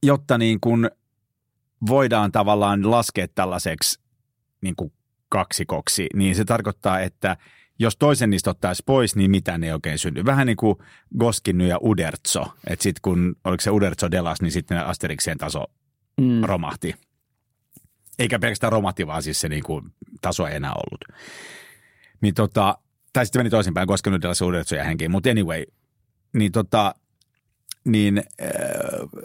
jotta 0.02 0.38
niin 0.38 0.60
kuin 0.60 0.90
voidaan 1.86 2.32
tavallaan 2.32 2.90
laskea 2.90 3.26
tällaiseksi 3.28 4.00
niin 4.60 4.76
kuin 4.76 4.92
kaksikoksi, 5.28 6.06
niin 6.14 6.34
se 6.34 6.44
tarkoittaa, 6.44 7.00
että 7.00 7.36
jos 7.78 7.96
toisen 7.96 8.30
niistä 8.30 8.50
ottaisi 8.50 8.82
pois, 8.86 9.16
niin 9.16 9.30
mitään 9.30 9.64
ei 9.64 9.72
oikein 9.72 9.98
synny. 9.98 10.24
Vähän 10.24 10.46
niin 10.46 10.56
kuin 10.56 10.76
Goskinny 11.18 11.66
ja 11.66 11.78
Uderzo. 11.82 12.44
Että 12.66 12.82
sitten 12.82 13.00
kun, 13.02 13.36
oliko 13.44 13.60
se 13.60 13.70
Uderzo 13.70 14.10
Delas, 14.10 14.42
niin 14.42 14.52
sitten 14.52 14.78
Asterikseen 14.78 15.38
taso 15.38 15.64
mm. 16.20 16.44
romahti. 16.44 16.94
Eikä 18.18 18.38
pelkästään 18.38 18.72
romahti, 18.72 19.06
vaan 19.06 19.22
siis 19.22 19.40
se 19.40 19.48
niin 19.48 19.62
kuin, 19.62 19.92
taso 20.20 20.46
ei 20.46 20.56
enää 20.56 20.72
ollut. 20.72 21.22
Niin 22.20 22.34
tota, 22.34 22.78
tai 23.12 23.26
sitten 23.26 23.40
meni 23.40 23.50
toisinpäin, 23.50 23.86
Goskinny 23.86 24.20
Delas 24.22 24.40
ja 24.40 24.46
Uderzo 24.46 24.74
ja 24.76 24.84
henkiin. 24.84 25.10
Mutta 25.10 25.30
anyway, 25.30 25.64
niin 26.32 26.52
tota, 26.52 26.94
niin 27.84 28.18
äh, 28.18 28.50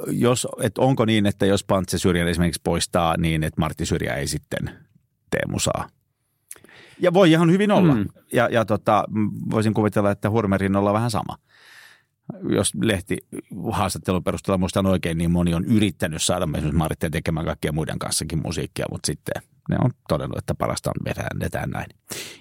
jos, 0.08 0.48
et 0.62 0.78
onko 0.78 1.06
niin, 1.06 1.26
että 1.26 1.46
jos 1.46 1.64
Pantse 1.64 1.98
Syrjän 1.98 2.28
esimerkiksi 2.28 2.62
poistaa 2.64 3.18
niin, 3.18 3.44
että 3.44 3.62
Martti 3.62 3.86
Syrjä 3.86 4.16
ei 4.16 4.28
sitten 4.28 4.70
tee 5.32 5.42
musaa? 5.48 5.90
Ja 7.00 7.14
voi 7.14 7.32
ihan 7.32 7.52
hyvin 7.52 7.72
olla. 7.72 7.96
Mm. 7.96 8.06
Ja, 8.34 8.50
ja 8.52 8.66
tota, 8.66 9.04
voisin 9.52 9.74
kuvitella, 9.74 10.12
että 10.12 10.30
Hurmerin 10.30 10.76
olla 10.76 10.94
vähän 10.94 11.12
sama. 11.12 11.38
Jos 12.50 12.72
lehti 12.82 13.18
haastattelun 13.72 14.24
perusteella 14.24 14.58
muistan 14.58 14.86
oikein, 14.86 15.18
niin 15.18 15.32
moni 15.32 15.54
on 15.54 15.66
yrittänyt 15.66 16.24
saada 16.24 16.44
esimerkiksi 16.44 16.78
Maritteen 16.78 17.12
tekemään 17.12 17.46
kaikkien 17.46 17.76
muiden 17.76 18.00
kanssakin 18.00 18.42
musiikkia, 18.44 18.86
mutta 18.92 19.08
sitten 19.08 19.42
ne 19.70 19.78
on 19.84 19.92
todennut, 20.10 20.38
että 20.38 20.56
parasta 20.56 20.90
on 20.90 21.06
vedään 21.40 21.70
näin. 21.70 21.88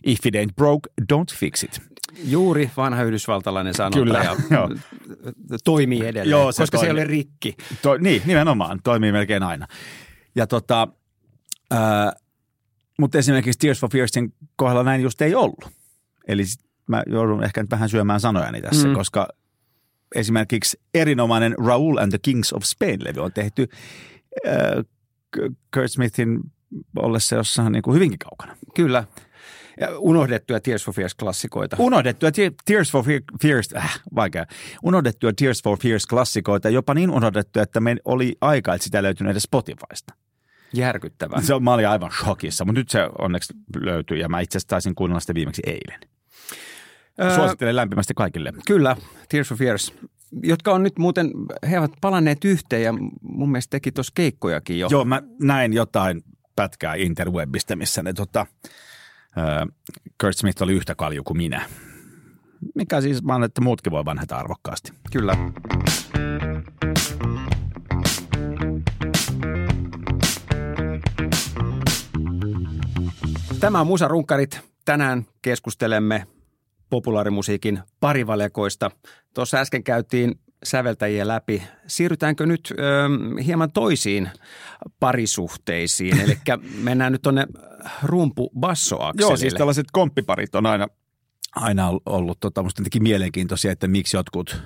If 0.04 0.26
it 0.26 0.34
ain't 0.34 0.54
broke, 0.56 0.88
don't 1.12 1.34
fix 1.38 1.64
it. 1.64 1.80
Juuri 2.24 2.70
vanha 2.76 3.02
yhdysvaltalainen 3.02 3.74
sanonta 3.74 3.98
Kyllä, 3.98 4.18
ja 4.18 4.36
joo. 4.50 4.70
toimii 5.64 6.00
edelleen, 6.00 6.30
joo, 6.30 6.52
se 6.52 6.62
koska 6.62 6.78
toimii. 6.78 6.94
se 6.94 7.00
ei 7.00 7.04
ole 7.04 7.10
rikki. 7.10 7.56
To, 7.82 7.96
niin, 7.96 8.22
nimenomaan. 8.26 8.80
Toimii 8.84 9.12
melkein 9.12 9.42
aina. 9.42 9.66
Ja 10.36 10.46
tota, 10.46 10.88
ää, 11.70 12.12
mutta 12.98 13.18
esimerkiksi 13.18 13.58
Tears 13.58 13.80
for 13.80 13.90
Fearsin 13.90 14.34
kohdalla 14.56 14.82
näin 14.82 15.02
just 15.02 15.22
ei 15.22 15.34
ollut. 15.34 15.68
Eli 16.28 16.42
mä 16.86 17.02
joudun 17.06 17.44
ehkä 17.44 17.62
nyt 17.62 17.70
vähän 17.70 17.88
syömään 17.88 18.20
sanojani 18.20 18.62
tässä, 18.62 18.88
mm. 18.88 18.94
koska 18.94 19.28
esimerkiksi 20.14 20.80
erinomainen 20.94 21.54
Raul 21.66 21.98
and 21.98 22.10
the 22.10 22.18
Kings 22.22 22.52
of 22.52 22.62
Spain-levy 22.62 23.20
on 23.20 23.32
tehty 23.32 23.68
äh, 24.46 24.84
Kurt 25.74 25.92
Smithin 25.92 26.40
ollessa 26.96 27.36
jossain 27.36 27.72
niin 27.72 27.82
kuin 27.82 27.94
hyvinkin 27.94 28.18
kaukana. 28.18 28.56
Kyllä. 28.74 29.04
Ja 29.80 29.98
unohdettuja 29.98 30.60
Tears 30.60 30.84
for 30.84 30.94
Fears-klassikoita. 30.94 31.76
Unohdettuja 31.78 32.32
Tears 32.64 32.92
for 32.92 33.04
Fears, 33.42 33.68
äh, 33.76 34.00
vaikea. 34.14 34.46
Unohdettuja 34.82 35.32
Tears 35.32 35.62
for 35.62 35.78
Fears-klassikoita, 35.78 36.68
jopa 36.68 36.94
niin 36.94 37.10
unohdettuja, 37.10 37.62
että 37.62 37.80
me 37.80 37.96
oli 38.04 38.36
aika, 38.40 38.74
että 38.74 38.84
sitä 38.84 39.02
löytyi 39.02 39.30
edes 39.30 39.42
Spotifysta. 39.42 40.14
Järkyttävää. 40.72 41.40
Se, 41.40 41.60
mä 41.60 41.74
olin 41.74 41.88
aivan 41.88 42.10
shokissa, 42.12 42.64
mutta 42.64 42.80
nyt 42.80 42.88
se 42.88 43.08
onneksi 43.18 43.54
löytyy 43.80 44.16
ja 44.16 44.28
mä 44.28 44.40
itse 44.40 44.58
asiassa 44.58 44.68
taisin 44.68 44.94
kuunnella 44.94 45.20
sitä 45.20 45.34
viimeksi 45.34 45.62
eilen. 45.66 46.00
Suosittelen 47.34 47.76
lämpimästi 47.76 48.14
kaikille. 48.14 48.52
Kyllä, 48.66 48.96
Tears 49.28 49.48
for 49.48 49.58
Fears, 49.58 49.92
jotka 50.42 50.72
on 50.72 50.82
nyt 50.82 50.98
muuten, 50.98 51.30
he 51.70 51.78
ovat 51.78 51.92
palanneet 52.00 52.44
yhteen 52.44 52.82
ja 52.82 52.94
mun 53.22 53.50
mielestä 53.50 53.70
teki 53.70 53.92
tuossa 53.92 54.12
keikkojakin 54.16 54.78
jo. 54.78 54.88
Joo, 54.90 55.04
mä 55.04 55.22
näin 55.42 55.72
jotain 55.72 56.22
pätkää 56.56 56.94
interwebistä, 56.94 57.76
missä 57.76 58.02
ne 58.02 58.12
tota, 58.12 58.46
äh, 59.38 59.46
Kurt 60.20 60.36
Smith 60.36 60.62
oli 60.62 60.72
yhtä 60.72 60.94
kalju 60.94 61.24
kuin 61.24 61.36
minä. 61.36 61.66
Mikä 62.74 63.00
siis 63.00 63.26
vaan, 63.26 63.44
että 63.44 63.60
muutkin 63.60 63.92
voi 63.92 64.04
vanheta 64.04 64.36
arvokkaasti. 64.36 64.92
Kyllä. 65.12 65.36
Tämä 73.60 73.80
on 73.80 73.86
Musa 73.86 74.08
Runkarit. 74.08 74.60
Tänään 74.84 75.26
keskustelemme 75.42 76.26
populaarimusiikin 76.90 77.80
parivalekoista. 78.00 78.90
Tuossa 79.34 79.58
äsken 79.58 79.84
käytiin 79.84 80.40
säveltäjiä 80.64 81.28
läpi. 81.28 81.62
Siirrytäänkö 81.86 82.46
nyt 82.46 82.74
ö, 82.78 82.82
hieman 83.42 83.72
toisiin 83.72 84.30
parisuhteisiin? 85.00 86.20
Eli 86.20 86.38
mennään 86.82 87.12
nyt 87.12 87.22
tuonne 87.22 87.46
rumpu 88.02 88.50
basso 88.60 88.98
Joo, 89.18 89.36
siis 89.36 89.54
tällaiset 89.54 89.86
komppiparit 89.92 90.54
on 90.54 90.66
aina, 90.66 90.88
aina 91.56 91.90
ollut 92.06 92.40
tota, 92.40 92.62
musta 92.62 92.82
mielenkiintoisia, 93.00 93.72
että 93.72 93.88
miksi 93.88 94.16
jotkut 94.16 94.62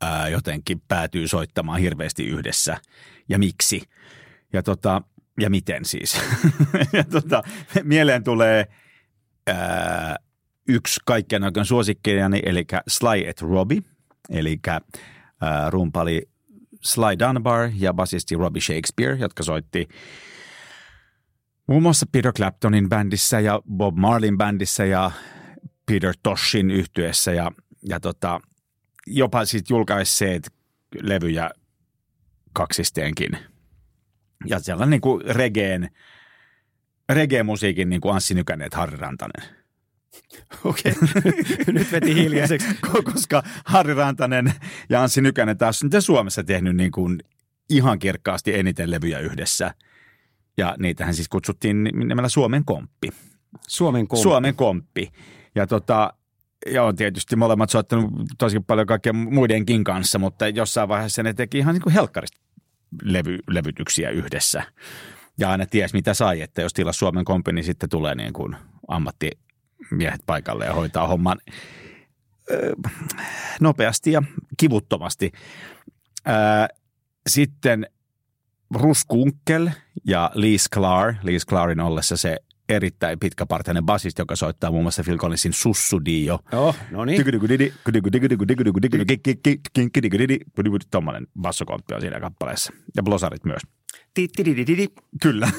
ää, 0.00 0.28
jotenkin 0.28 0.82
päätyy 0.88 1.28
soittamaan 1.28 1.80
hirveästi 1.80 2.26
yhdessä 2.26 2.76
ja 3.28 3.38
miksi. 3.38 3.82
Ja, 4.52 4.62
tota, 4.62 5.02
ja 5.40 5.50
miten 5.50 5.84
siis. 5.84 6.20
ja 6.92 7.04
tota, 7.04 7.42
mieleen 7.82 8.24
tulee 8.24 8.66
ää, 9.46 10.16
yksi 10.68 11.00
kaikkien 11.06 11.44
aikojen 11.44 11.66
suosikkejani, 11.66 12.42
eli 12.46 12.66
Sly 12.88 13.24
et 13.26 13.42
Robbie, 13.42 13.82
eli 14.30 14.60
rumpali 15.70 16.22
Sly 16.84 17.18
Dunbar 17.18 17.70
ja 17.74 17.94
basisti 17.94 18.34
Robbie 18.34 18.62
Shakespeare, 18.62 19.16
jotka 19.16 19.42
soitti 19.42 19.88
muun 21.66 21.82
muassa 21.82 22.06
Peter 22.12 22.32
Claptonin 22.32 22.88
bändissä 22.88 23.40
ja 23.40 23.60
Bob 23.76 23.96
Marlin 23.96 24.38
bändissä 24.38 24.84
ja 24.84 25.10
Peter 25.86 26.14
Toshin 26.22 26.70
yhtyessä 26.70 27.32
ja, 27.32 27.52
ja 27.88 28.00
tota, 28.00 28.40
jopa 29.06 29.44
sitten 29.44 29.74
julkaisseet 29.74 30.52
levyjä 31.02 31.50
kaksisteenkin. 32.52 33.38
Ja 34.48 34.60
sellainen 34.60 34.90
niin 34.90 35.00
kuin 35.00 35.22
regeen, 35.24 35.90
reggae-musiikin 37.08 37.88
niin 37.88 38.00
kuin 38.00 38.14
Anssi 38.14 38.34
Nykänen 38.34 38.68
Harri 38.72 38.96
Rantanen– 38.96 39.42
Okei, 40.64 40.92
okay. 40.92 41.32
nyt 41.74 41.92
veti 41.92 42.14
hiljaiseksi. 42.14 42.68
Koska 43.12 43.42
Harri 43.64 43.94
Rantanen 43.94 44.52
ja 44.88 45.02
Anssi 45.02 45.20
Nykänen 45.20 45.58
taas 45.58 45.82
on 45.82 46.02
Suomessa 46.02 46.44
tehnyt 46.44 46.76
niin 46.76 46.90
kuin 46.90 47.18
ihan 47.70 47.98
kirkkaasti 47.98 48.54
eniten 48.54 48.90
levyjä 48.90 49.18
yhdessä. 49.18 49.74
Ja 50.56 50.76
niitähän 50.78 51.14
siis 51.14 51.28
kutsuttiin 51.28 51.84
nimellä 51.84 52.28
Suomen 52.28 52.64
komppi. 52.64 53.08
Suomen 53.68 54.08
komppi. 54.08 54.22
Suomen 54.22 54.54
komppi. 54.54 55.12
Ja 55.54 55.66
tota, 55.66 56.12
ja 56.66 56.82
on 56.82 56.96
tietysti 56.96 57.36
molemmat 57.36 57.70
soittanut 57.70 58.10
tosi 58.38 58.60
paljon 58.60 58.86
kaikkien 58.86 59.16
muidenkin 59.16 59.84
kanssa, 59.84 60.18
mutta 60.18 60.48
jossain 60.48 60.88
vaiheessa 60.88 61.22
ne 61.22 61.34
teki 61.34 61.58
ihan 61.58 61.74
niin 61.74 61.82
kuin 61.82 61.92
helkkarista 61.92 62.45
levy, 63.02 63.38
levytyksiä 63.50 64.10
yhdessä. 64.10 64.62
Ja 65.38 65.50
aina 65.50 65.66
ties 65.66 65.92
mitä 65.92 66.14
sai, 66.14 66.40
että 66.40 66.62
jos 66.62 66.72
tilaa 66.72 66.92
Suomen 66.92 67.24
kompi, 67.24 67.52
niin 67.52 67.64
sitten 67.64 67.88
tulee 67.88 68.14
niin 68.14 68.32
kuin 68.32 68.56
ammatti 68.88 69.30
miehet 69.90 70.20
paikalle 70.26 70.64
ja 70.64 70.74
hoitaa 70.74 71.06
homman 71.06 71.38
nopeasti 73.60 74.12
ja 74.12 74.22
kivuttomasti. 74.56 75.32
Sitten 77.28 77.86
Ruskunkel 78.74 79.70
ja 80.04 80.30
Lee 80.34 80.58
Sklar, 80.58 81.14
Lee 81.22 81.38
Sklarin 81.38 81.80
ollessa 81.80 82.16
se 82.16 82.36
erittäin 82.68 83.18
pitkäpartainen 83.18 83.84
basisti, 83.84 84.22
joka 84.22 84.36
soittaa 84.36 84.70
muun 84.70 84.84
muassa 84.84 85.02
Phil 85.04 85.18
Collinsin 85.18 85.52
Sussudio. 85.52 86.38
Oh, 86.52 86.76
no 86.90 87.04
niin. 87.04 87.16
Tuommoinen 90.90 91.26
on 91.94 92.00
siinä 92.00 92.20
kappaleessa. 92.20 92.72
Ja 92.96 93.02
blosarit 93.02 93.44
myös. 93.44 93.62
Kyllä. 95.22 95.50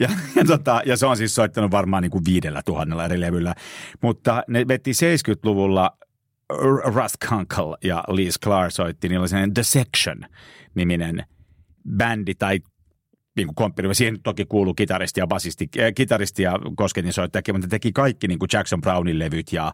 Ja, 0.00 0.08
ja, 0.36 0.44
tota, 0.44 0.82
ja 0.86 0.96
se 0.96 1.06
on 1.06 1.16
siis 1.16 1.34
soittanut 1.34 1.70
varmaan 1.70 2.02
niin 2.02 2.10
kuin 2.10 2.24
viidellä 2.24 2.62
tuhannella 2.64 3.04
eri 3.04 3.20
levyllä. 3.20 3.54
Mutta 4.02 4.42
ne 4.48 4.68
veti 4.68 4.92
70-luvulla 4.92 5.98
Russ 6.84 7.16
Kunkel 7.28 7.76
ja 7.84 8.04
Lee 8.08 8.30
Sklar 8.30 8.70
soitti, 8.70 9.08
niillä 9.08 9.22
oli 9.22 9.50
The 9.54 9.62
Section-niminen 9.62 11.24
bändi 11.96 12.34
tai 12.34 12.60
niin 13.36 13.46
kuin 13.46 13.54
komppini. 13.54 13.94
Siihen 13.94 14.22
toki 14.22 14.44
kuuluu 14.44 14.74
kitaristi 14.74 15.20
ja 15.20 15.26
basisti, 15.26 15.68
äh, 15.78 15.92
kitaristi 15.94 16.42
ja 16.42 16.58
kosketin 16.76 17.12
soittajakin, 17.12 17.54
mutta 17.54 17.68
teki 17.68 17.92
kaikki 17.92 18.28
niin 18.28 18.38
kuin 18.38 18.48
Jackson 18.52 18.80
Brownin 18.80 19.18
levyt 19.18 19.52
ja 19.52 19.72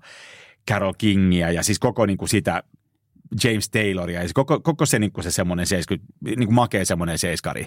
Carol 0.70 0.92
Kingia 0.98 1.50
ja 1.50 1.62
siis 1.62 1.78
koko 1.78 2.06
niin 2.06 2.18
kuin 2.18 2.28
sitä 2.28 2.62
James 3.44 3.70
Tayloria 3.70 4.18
ja 4.18 4.20
siis 4.20 4.32
koko, 4.32 4.60
koko 4.60 4.86
se, 4.86 4.98
niin 4.98 5.12
kuin 5.12 5.24
se 5.24 5.30
semmoinen 5.30 5.66
70, 5.66 6.12
niin 6.24 6.46
kuin 6.46 6.54
makea 6.54 6.84
semmoinen 6.84 7.18
seiskari 7.18 7.66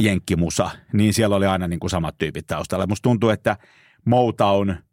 jenkkimusa, 0.00 0.70
niin 0.92 1.14
siellä 1.14 1.36
oli 1.36 1.46
aina 1.46 1.68
niin 1.68 1.80
kuin 1.80 1.90
samat 1.90 2.18
tyypit 2.18 2.46
taustalla. 2.46 2.86
Musta 2.86 3.02
tuntuu, 3.02 3.30
että 3.30 3.56
Motown– 4.04 4.74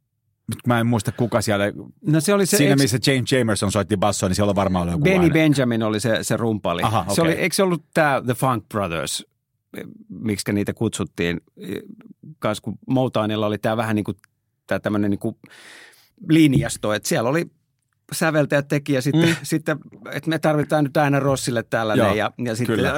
mä 0.67 0.80
en 0.80 0.88
muista 0.88 1.12
kuka 1.12 1.41
siellä, 1.41 1.65
no 2.06 2.19
se 2.19 2.34
oli 2.34 2.45
se, 2.45 2.58
siinä 2.58 2.75
missä 2.75 2.97
James 3.08 3.32
Jamerson 3.32 3.71
soitti 3.71 3.97
bassoa, 3.97 4.30
niin 4.30 4.36
siellä 4.36 4.49
on 4.49 4.56
varmaan 4.56 4.89
ollut 4.89 5.04
Benny 5.04 5.30
Benjamin 5.30 5.84
oli 5.84 5.99
se, 5.99 6.23
se 6.23 6.38
rumpali. 6.38 6.82
Aha, 6.84 6.99
okay. 6.99 7.15
se 7.15 7.21
oli, 7.21 7.32
eikö 7.32 7.56
se 7.56 7.63
ollut 7.63 7.84
tämä 7.93 8.21
The 8.25 8.34
Funk 8.34 8.65
Brothers, 8.69 9.25
miksi 10.09 10.53
niitä 10.53 10.73
kutsuttiin, 10.73 11.41
kanssa 12.39 12.61
kun 12.61 12.77
Motownilla 12.88 13.47
oli 13.47 13.57
tämä 13.57 13.77
vähän 13.77 13.95
niin 13.95 14.03
kuin 14.03 14.17
tämä 14.67 14.79
tämmöinen 14.79 15.11
niin 15.11 15.19
kuin 15.19 15.35
linjasto, 16.29 16.93
että 16.93 17.09
siellä 17.09 17.29
oli 17.29 17.45
säveltäjät 18.13 18.67
teki 18.67 18.93
ja 18.93 19.01
sitten, 19.01 19.29
mm. 19.29 19.35
sitten 19.43 19.77
että 20.11 20.29
me 20.29 20.39
tarvitaan 20.39 20.83
nyt 20.83 20.97
aina 20.97 21.19
Rossille 21.19 21.63
tällainen 21.63 22.17
ja, 22.17 22.31
ja 22.45 22.55
sitten, 22.55 22.85
äh, 22.85 22.93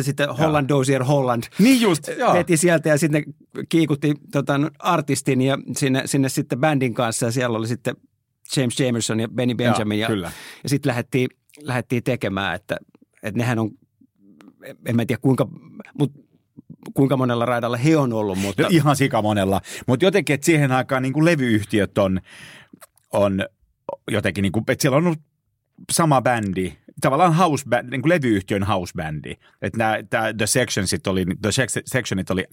sitten 0.02 0.28
Holland 0.28 0.68
Dozier 0.68 1.04
Holland 1.04 1.42
niin 1.58 1.80
just, 1.80 2.08
joo. 2.18 2.34
veti 2.34 2.56
sieltä 2.56 2.88
ja 2.88 2.98
sitten 2.98 3.24
kiikutti 3.68 4.14
tota, 4.32 4.60
artistin 4.78 5.40
ja 5.40 5.58
sinne, 5.76 6.02
sinne 6.04 6.28
sitten 6.28 6.60
bändin 6.60 6.94
kanssa 6.94 7.26
ja 7.26 7.32
siellä 7.32 7.58
oli 7.58 7.66
sitten 7.66 7.96
James 8.56 8.80
Jamerson 8.80 9.20
ja 9.20 9.28
Benny 9.28 9.54
Benjamin 9.54 9.98
ja, 9.98 10.10
ja, 10.10 10.30
ja 10.62 10.68
sitten 10.68 10.90
lähdettiin, 10.90 11.28
lähdettiin 11.60 12.02
tekemään, 12.02 12.54
että, 12.54 12.76
että 13.22 13.38
nehän 13.38 13.58
on, 13.58 13.70
en 14.86 14.96
mä 14.96 15.06
tiedä 15.06 15.20
kuinka, 15.22 15.48
mutta 15.98 16.20
kuinka 16.94 17.16
monella 17.16 17.46
raidalla 17.46 17.76
he 17.76 17.96
on 17.96 18.12
ollut. 18.12 18.38
Mutta... 18.38 18.62
No, 18.62 18.68
ihan 18.72 18.96
sika 18.96 19.22
monella, 19.22 19.60
mutta 19.86 20.04
jotenkin, 20.04 20.34
että 20.34 20.44
siihen 20.44 20.72
aikaan 20.72 21.02
niin 21.02 21.12
kuin 21.12 21.24
levyyhtiöt 21.24 21.98
on, 21.98 22.20
on 23.12 23.46
jotenkin, 24.10 24.42
niin 24.42 24.52
kuin, 24.52 24.64
että 24.68 24.82
siellä 24.82 24.96
on 24.96 25.06
ollut 25.06 25.22
sama 25.92 26.22
bändi, 26.22 26.72
tavallaan 27.00 27.34
house 27.34 27.64
band, 27.68 27.90
niin 27.90 28.02
kuin 28.02 28.10
levyyhtiön 28.10 28.62
housebändi. 28.62 29.34
Että 29.62 29.78
nämä, 29.78 29.98
tämä 30.10 30.34
The 30.34 30.46
Sectionsit 30.46 31.06
oli, 31.06 31.24
The 31.42 31.50
Sectionit 31.84 32.30
oli 32.30 32.44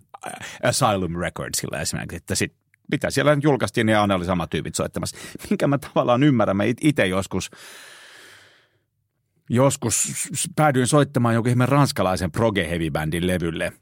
Asylum 0.63 1.15
Recordsilla 1.15 1.79
esimerkiksi, 1.79 2.17
että 2.17 2.35
sit 2.35 2.53
mitä 2.91 3.11
siellä 3.11 3.35
nyt 3.35 3.43
julkaistiin, 3.43 3.85
niin 3.85 3.97
aina 3.97 4.15
oli 4.15 4.25
sama 4.25 4.47
tyypit 4.47 4.75
soittamassa. 4.75 5.17
Minkä 5.49 5.67
mä 5.67 5.77
tavallaan 5.77 6.23
ymmärrän, 6.23 6.57
mä 6.57 6.63
itse 6.81 7.05
joskus 7.05 7.51
joskus 9.49 10.13
päädyin 10.55 10.87
soittamaan 10.87 11.35
joku 11.35 11.49
ihme 11.49 11.65
ranskalaisen 11.65 12.31
proge 12.31 12.69
heavy 12.69 12.91
bandin 12.91 13.27
levylle. 13.27 13.73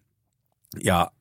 Ja, 0.84 1.12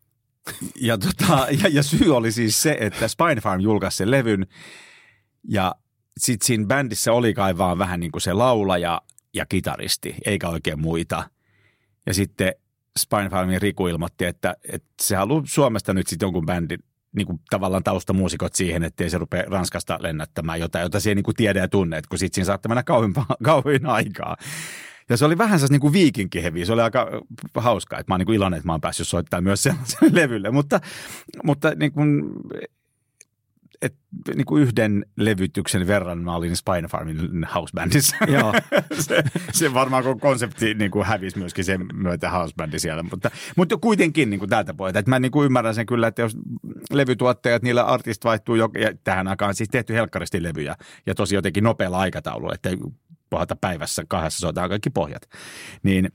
ja, 0.81 0.99
tota, 0.99 1.47
ja, 1.63 1.69
ja 1.69 1.83
syy 1.83 2.17
oli 2.17 2.33
siis 2.33 2.63
se, 2.63 2.77
että 2.81 3.09
Spine 3.09 3.41
Farm 3.41 3.61
julkaisi 3.61 3.97
sen 3.97 4.11
levyn 4.11 4.47
ja 5.49 5.75
sitten 6.19 6.47
siinä 6.47 6.67
bändissä 6.67 7.13
oli 7.13 7.35
kai 7.35 7.59
vaan 7.59 7.79
vähän 7.79 8.01
niin 8.01 8.13
kuin 8.13 8.23
se 8.23 8.33
laulaja 8.33 9.03
ja 9.35 9.47
kitaristi, 9.47 10.15
eikä 10.25 10.49
oikein 10.49 10.81
muita. 10.81 11.31
Ja 12.07 12.15
sitten 12.15 12.53
Spinefarmin 12.99 13.63
Riku 13.63 13.87
ilmoitti, 13.87 14.25
että, 14.25 14.57
että 14.73 14.89
se 15.01 15.17
haluaa 15.17 15.43
Suomesta 15.47 15.95
nyt 15.95 16.07
sitten 16.07 16.27
jonkun 16.27 16.47
bändin 16.47 16.79
niin 17.17 17.27
kuin 17.27 17.41
tavallaan 17.51 17.85
taustamuusikot 17.85 18.55
siihen, 18.55 18.85
ettei 18.85 19.11
se 19.11 19.19
rupea 19.19 19.45
Ranskasta 19.47 19.99
lennättämään 20.01 20.61
jotain, 20.61 20.83
jota 20.83 21.01
se 21.01 21.11
ei 21.11 21.15
niin 21.15 21.23
kuin 21.23 21.35
tiedä 21.35 21.61
ja 21.61 21.69
tunne, 21.69 21.99
että 21.99 22.09
kun 22.09 22.19
sitten 22.19 22.35
siinä 22.35 22.47
saattaa 22.47 22.69
mennä 22.69 22.83
kauin, 22.83 23.15
kauin 23.45 23.87
aikaa. 23.87 24.37
Ja 25.09 25.17
se 25.17 25.25
oli 25.25 25.39
vähän 25.39 25.61
se 25.61 25.67
niin 25.71 25.93
viikinkihevi. 25.93 26.67
Se 26.67 26.73
oli 26.73 26.83
aika 26.83 27.09
hauskaa, 27.55 27.99
että 27.99 28.11
mä 28.11 28.15
oon 28.15 28.19
niin 28.19 28.27
kuin 28.27 28.37
iloinen, 28.37 28.57
että 28.57 28.69
mä 28.69 28.73
oon 28.73 28.81
päässyt 28.81 29.09
soittamaan 29.09 29.45
myös 29.45 29.63
sellaiselle 29.63 30.21
levylle. 30.21 30.51
Mutta, 30.51 30.81
mutta 31.45 31.75
niin 31.75 31.93
kuin, 31.93 32.23
et, 33.83 33.95
niin 34.35 34.45
kuin 34.45 34.63
yhden 34.63 35.07
levytyksen 35.17 35.87
verran 35.87 36.19
mä 36.19 36.37
olin 36.37 36.57
Spine 36.57 36.89
Farmin 36.89 37.47
housebandissa. 37.55 38.17
Joo. 38.29 38.55
se, 39.07 39.23
se 39.53 39.75
varmaan 39.75 40.05
kun 40.05 40.21
konsepti 40.21 40.75
niin 40.75 40.91
kuin 40.91 41.07
hävisi 41.07 41.39
myöskin 41.39 41.65
sen 41.65 41.87
myötä 41.95 42.31
housebandi 42.31 42.79
siellä. 42.79 43.03
Mutta, 43.03 43.31
mutta 43.57 43.77
kuitenkin 43.77 44.31
niin 44.31 44.39
kuin 44.39 44.51
tältä 44.51 44.75
puolelta. 44.75 44.99
Että 44.99 45.11
mä 45.11 45.19
niin 45.19 45.33
kuin 45.33 45.47
ymmärrän 45.47 45.75
sen 45.75 45.87
kyllä, 45.87 46.07
että 46.07 46.23
jos 46.23 46.37
levytuottajat, 46.93 47.63
niillä 47.63 47.83
artist 47.83 48.25
vaihtuu, 48.25 48.55
jo, 48.55 48.69
ja 48.81 48.91
tähän 49.05 49.29
aikaan 49.29 49.55
siis 49.55 49.69
tehty 49.69 49.95
helkkaristi 49.95 50.43
levyjä 50.43 50.77
ja 51.07 51.15
tosi 51.15 51.35
jotenkin 51.35 51.65
nopealla 51.65 51.99
aikataululla, 51.99 52.55
että 52.55 52.71
pohjata 53.31 53.57
päivässä 53.57 54.05
kahdessa 54.09 54.39
soitaan 54.39 54.69
kaikki 54.69 54.91
pohjat. 54.91 55.23
Niin 55.83 56.09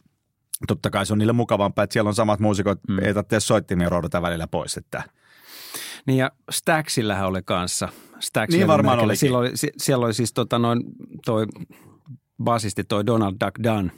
totta 0.68 0.90
kai 0.90 1.06
se 1.06 1.14
on 1.14 1.20
niille 1.20 1.34
mukavampaa, 1.34 1.84
että 1.84 1.94
siellä 1.94 2.08
on 2.08 2.16
samat 2.16 2.40
muusikot, 2.40 2.80
mm. 2.88 3.00
ei 3.00 3.14
tarvitse 3.14 3.40
soittimia 3.40 3.90
roudata 3.90 4.22
välillä 4.22 4.48
pois, 4.48 4.78
että– 4.78 5.04
niin 6.06 6.18
ja 6.18 6.32
Stacksillähän 6.52 7.28
oli 7.28 7.42
kanssa. 7.46 7.90
Stax 8.20 8.50
niin 8.50 8.68
varmaan 8.68 9.00
oli. 9.00 9.16
Siellä 9.16 9.38
oli, 9.38 9.52
siellä 9.78 10.06
oli 10.06 10.14
siis 10.14 10.34
tota 10.34 10.60
noin, 10.60 10.84
toi 11.26 11.46
basisti 12.42 12.84
toi 12.84 13.06
Donald 13.06 13.36
Duck 13.46 13.64
Dunn. 13.64 13.92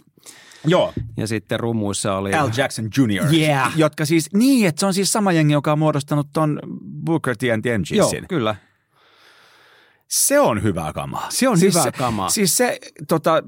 Joo. 0.66 0.94
Ja 1.18 1.28
sitten 1.28 1.60
rumuissa 1.60 2.16
oli... 2.16 2.34
Al 2.34 2.50
Jackson 2.58 2.90
Jr. 2.98 3.34
Yeah. 3.34 3.78
Jotka 3.78 4.06
siis, 4.06 4.30
niin, 4.34 4.68
että 4.68 4.80
se 4.80 4.86
on 4.86 4.94
siis 4.94 5.12
sama 5.12 5.32
jengi, 5.32 5.54
joka 5.54 5.72
on 5.72 5.80
muodostanut 5.80 6.28
ton 6.34 6.60
Booker 7.06 7.38
T 7.38 7.44
and 7.54 7.62
the 7.62 7.96
Joo, 7.96 8.12
kyllä. 8.30 8.56
Se 10.08 10.40
on 10.40 10.64
hyvää 10.64 10.94
kamaa. 10.94 11.28
Se 11.30 11.50
on 11.50 11.58
siis 11.58 11.74
hyvää 11.74 11.84
se, 11.84 11.92
kamaa. 11.92 12.30
Siis 12.30 12.58
se 12.58 12.80
tota, 13.08 13.44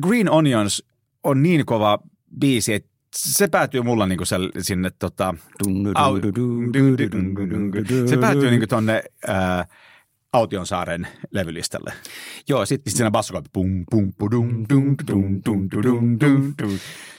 Green 0.00 0.30
Onions 0.30 0.84
on 1.22 1.42
niin 1.42 1.66
kova 1.66 1.98
biisi, 2.40 2.74
että 2.74 2.90
se 3.16 3.48
päätyy 3.48 3.82
mulla 3.82 4.06
niinku 4.06 4.24
se, 4.24 4.36
sinne 4.58 4.90
tota, 4.98 5.34
se 8.06 8.16
päätyy 8.16 8.50
niinku 8.50 8.66
tonne 8.66 9.02
ää, 9.26 9.66
Autionsaaren 10.32 11.06
levylistalle. 11.30 11.92
Joo, 12.48 12.66
sitten 12.66 12.90
sit 12.90 12.96
siinä 12.96 13.10
bassokaappi. 13.10 13.50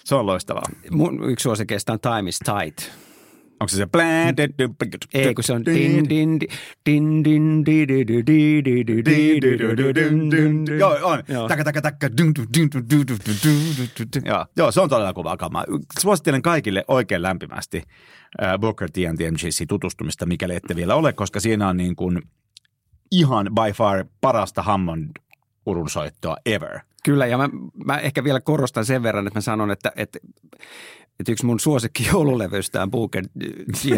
Se 0.03 0.15
on 0.15 0.25
loistavaa. 0.25 0.63
Mun 0.91 1.29
yksi 1.29 1.43
suosi 1.43 1.65
kestää 1.65 1.97
Time 1.97 2.29
is 2.29 2.39
Tight. 2.39 2.91
Onko 3.59 3.67
se 3.67 3.77
se? 3.77 3.87
Ei, 5.13 5.33
kun 5.33 5.43
se 5.43 5.53
on 5.53 5.63
Joo, 10.79 10.97
on. 11.01 11.23
Taka 11.47 11.63
taka 11.63 11.81
taka. 11.81 12.09
Joo, 14.57 14.71
se 14.71 14.81
on 14.81 14.89
todella 14.89 15.13
kovaa 15.13 15.37
kamaa. 15.37 15.65
Suosittelen 15.99 16.41
kaikille 16.41 16.85
oikein 16.87 17.21
lämpimästi 17.21 17.83
Booker 18.59 18.91
T 18.91 18.97
and 19.09 19.17
tutustumista, 19.67 20.25
mikäli 20.25 20.55
ette 20.55 20.75
vielä 20.75 20.95
ole, 20.95 21.13
koska 21.13 21.39
siinä 21.39 21.67
on 21.67 21.77
niin 21.77 21.95
kuin– 21.95 22.21
ihan 23.11 23.49
by 23.55 23.73
far 23.73 24.05
parasta 24.21 24.63
Hammond 24.63 25.11
urunsoittoa 25.65 26.37
ever. 26.45 26.79
Kyllä, 27.03 27.25
ja 27.25 27.37
mä, 27.37 27.49
mä 27.85 27.97
ehkä 27.97 28.23
vielä 28.23 28.41
korostan 28.41 28.85
sen 28.85 29.03
verran, 29.03 29.27
että 29.27 29.37
mä 29.37 29.41
sanon, 29.41 29.71
että, 29.71 29.91
että 29.95 30.19
että 31.19 31.31
yksi 31.31 31.45
mun 31.45 31.59
suosikki 31.59 32.07
joululevyistä 32.07 32.83
on 32.83 32.91
Booker 32.91 33.23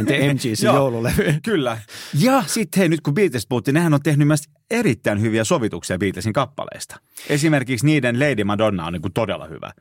T 0.05 0.09
MGC 0.33 0.63
joululevy. 0.63 1.33
Kyllä. 1.43 1.77
Ja 2.19 2.43
sitten 2.47 2.79
hei, 2.79 2.89
nyt 2.89 3.01
kun 3.01 3.13
Beatles 3.13 3.47
puhuttiin, 3.47 3.73
nehän 3.73 3.93
on 3.93 4.03
tehnyt 4.03 4.27
myös 4.27 4.43
erittäin 4.71 5.21
hyviä 5.21 5.43
sovituksia 5.43 5.97
Beatlesin 5.97 6.33
kappaleista. 6.33 6.99
Esimerkiksi 7.29 7.85
niiden 7.85 8.19
Lady 8.19 8.43
Madonna 8.43 8.85
on 8.85 8.93
niin 8.93 9.01
kuin 9.01 9.13
todella 9.13 9.47
hyvä. 9.47 9.71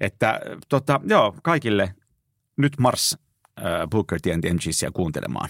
Että 0.00 0.40
tota, 0.68 1.00
joo, 1.04 1.34
kaikille 1.42 1.94
nyt 2.56 2.78
Mars 2.78 3.18
äh, 3.58 3.64
Booker 3.90 4.20
T 4.20 4.26
MGCä 4.26 4.90
kuuntelemaan. 4.92 5.48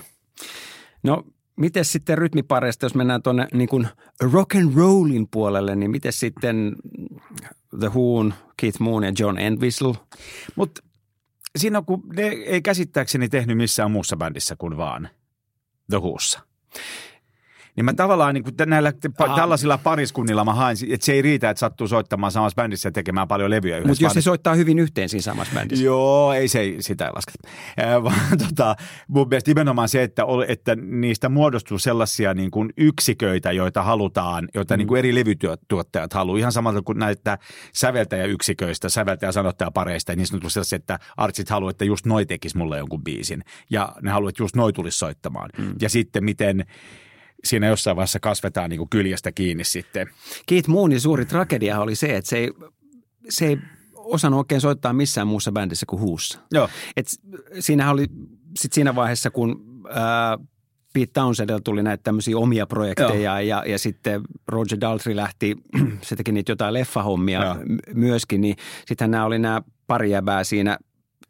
No 1.02 1.24
Miten 1.56 1.84
sitten 1.84 2.18
rytmipareista, 2.18 2.86
jos 2.86 2.94
mennään 2.94 3.22
tuonne 3.22 3.48
niin 3.52 3.68
kuin 3.68 3.88
rock 4.20 4.54
and 4.54 4.74
rollin 4.74 5.28
puolelle, 5.30 5.76
niin 5.76 5.90
miten 5.90 6.12
sitten 6.12 6.76
The 7.80 7.88
Who, 7.88 8.32
Keith 8.56 8.80
Moon 8.80 9.04
ja 9.04 9.12
John 9.18 9.38
Entwistle? 9.38 9.94
Mutta 10.56 10.82
siinä 11.58 11.82
kun 11.82 12.02
ne 12.16 12.22
ei 12.26 12.62
käsittääkseni 12.62 13.28
tehnyt 13.28 13.56
missään 13.56 13.90
muussa 13.90 14.16
bändissä 14.16 14.56
kuin 14.56 14.76
vaan 14.76 15.08
The 15.90 15.98
Whossa. 15.98 16.40
Niin 17.76 17.84
mä 17.84 17.92
tavallaan 17.92 18.34
niin 18.34 18.44
kuin 18.44 18.54
näillä 18.66 18.92
Aha. 19.18 19.36
tällaisilla 19.36 19.78
pariskunnilla 19.78 20.44
mä 20.44 20.54
haen, 20.54 20.76
että 20.90 21.06
se 21.06 21.12
ei 21.12 21.22
riitä, 21.22 21.50
että 21.50 21.58
sattuu 21.58 21.88
soittamaan 21.88 22.32
samassa 22.32 22.56
bändissä 22.56 22.86
ja 22.86 22.92
tekemään 22.92 23.28
paljon 23.28 23.50
levyjä 23.50 23.76
yhdessä. 23.76 23.88
Mutta 23.88 24.04
jos 24.04 24.12
se 24.12 24.22
soittaa 24.22 24.54
hyvin 24.54 24.78
yhteen 24.78 25.08
siinä 25.08 25.22
samassa 25.22 25.54
bändissä. 25.54 25.84
Joo, 25.84 26.32
ei 26.32 26.48
se 26.48 26.74
sitä 26.80 27.06
ei 27.06 27.10
lasketa. 27.14 27.48
Äh, 27.80 28.02
vaan 28.04 28.38
tota, 28.48 28.76
mun 29.08 29.28
mielestä 29.28 29.50
nimenomaan 29.50 29.88
se, 29.88 30.02
että, 30.02 30.22
että 30.48 30.76
niistä 30.76 31.28
muodostuu 31.28 31.78
sellaisia 31.78 32.34
niin 32.34 32.50
kuin 32.50 32.72
yksiköitä, 32.76 33.52
joita 33.52 33.82
halutaan, 33.82 34.48
joita 34.54 34.74
mm. 34.74 34.78
niin 34.78 34.88
kuin 34.88 34.98
eri 34.98 35.14
levytuottajat 35.14 36.12
haluaa. 36.12 36.38
Ihan 36.38 36.52
samalla 36.52 36.82
kuin 36.82 36.98
näitä 36.98 37.38
säveltäjäyksiköistä, 37.74 38.88
säveltäjä-sanottajapareista, 38.88 40.16
niin 40.16 40.26
on 40.44 40.50
sellaisia, 40.50 40.76
että 40.76 40.98
artsit 41.16 41.50
haluaa, 41.50 41.70
että 41.70 41.84
just 41.84 42.06
noi 42.06 42.26
tekisi 42.26 42.58
mulle 42.58 42.78
jonkun 42.78 43.04
biisin. 43.04 43.44
Ja 43.70 43.92
ne 44.02 44.10
haluaa, 44.10 44.28
että 44.28 44.42
just 44.42 44.56
noi 44.56 44.72
tulisi 44.72 44.98
soittamaan. 44.98 45.50
Mm. 45.58 45.74
Ja 45.80 45.88
sitten 45.88 46.24
miten 46.24 46.64
siinä 47.44 47.66
jossain 47.66 47.96
vaiheessa 47.96 48.20
kasvetaan 48.20 48.70
niin 48.70 48.78
kuin 48.78 48.90
kyljestä 48.90 49.32
kiinni 49.32 49.64
sitten. 49.64 50.10
Keith 50.46 50.68
Moonin 50.68 51.00
suuri 51.00 51.24
tragedia 51.24 51.80
oli 51.80 51.94
se, 51.94 52.16
että 52.16 52.28
se 52.28 52.38
ei, 52.38 52.50
se 53.28 53.46
ei 53.46 53.58
osannut 53.94 54.38
oikein 54.38 54.60
soittaa 54.60 54.92
missään 54.92 55.26
muussa 55.26 55.52
bändissä 55.52 55.86
kuin 55.86 56.00
Huussa. 56.00 56.38
Joo. 56.52 56.68
Et 56.96 57.06
siinähän 57.58 57.92
oli 57.92 58.06
sit 58.58 58.72
siinä 58.72 58.94
vaiheessa, 58.94 59.30
kun 59.30 59.64
ää, 59.90 60.38
Pete 60.92 61.12
Townsendilla 61.12 61.60
tuli 61.60 61.82
näitä 61.82 62.02
tämmöisiä 62.02 62.38
omia 62.38 62.66
projekteja 62.66 63.40
ja, 63.40 63.64
ja 63.66 63.78
sitten 63.78 64.22
Roger 64.48 64.80
Daltrey 64.80 65.16
lähti, 65.16 65.56
se 66.02 66.16
teki 66.16 66.32
niitä 66.32 66.52
jotain 66.52 66.74
leffahommia 66.74 67.44
Joo. 67.44 67.56
myöskin, 67.94 68.40
niin 68.40 68.56
sittenhän 68.86 69.10
nämä 69.10 69.24
oli 69.24 69.38
nämä 69.38 69.62
pari 69.86 70.10
jäbää 70.10 70.44
siinä 70.44 70.78